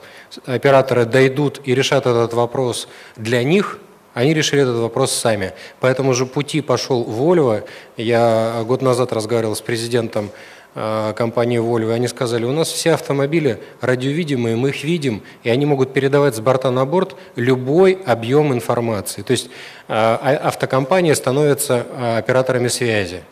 операторы 0.46 1.06
дойдут 1.06 1.62
и 1.64 1.74
решат 1.74 2.06
этот 2.06 2.34
вопрос 2.34 2.90
для 3.16 3.42
них, 3.44 3.80
они 4.14 4.34
решили 4.34 4.64
этот 4.64 4.76
вопрос 4.76 5.14
сами. 5.14 5.54
По 5.80 5.88
этому 5.88 6.14
же 6.14 6.26
пути 6.26 6.60
пошел 6.60 7.06
Volvo. 7.06 7.64
Я 7.96 8.64
год 8.68 8.82
назад 8.82 9.14
разговаривал 9.14 9.56
с 9.56 9.62
президентом 9.62 10.32
компании 10.74 11.60
Volvo, 11.60 11.94
они 11.94 12.08
сказали, 12.08 12.46
у 12.46 12.52
нас 12.52 12.70
все 12.70 12.94
автомобили 12.94 13.62
радиовидимые, 13.82 14.56
мы 14.56 14.70
их 14.70 14.84
видим, 14.84 15.22
и 15.44 15.50
они 15.50 15.66
могут 15.66 15.94
передавать 15.94 16.36
с 16.36 16.40
борта 16.40 16.72
на 16.72 16.86
борт 16.86 17.16
любой 17.36 18.00
объем 18.06 18.54
информации. 18.54 19.22
То 19.22 19.32
есть 19.32 19.48
э, 19.48 19.50
а, 19.90 20.40
автокомпания 20.44 21.14
становится 21.14 21.86
э, 21.90 22.18
операторами 22.20 22.70
связи. 22.70 23.24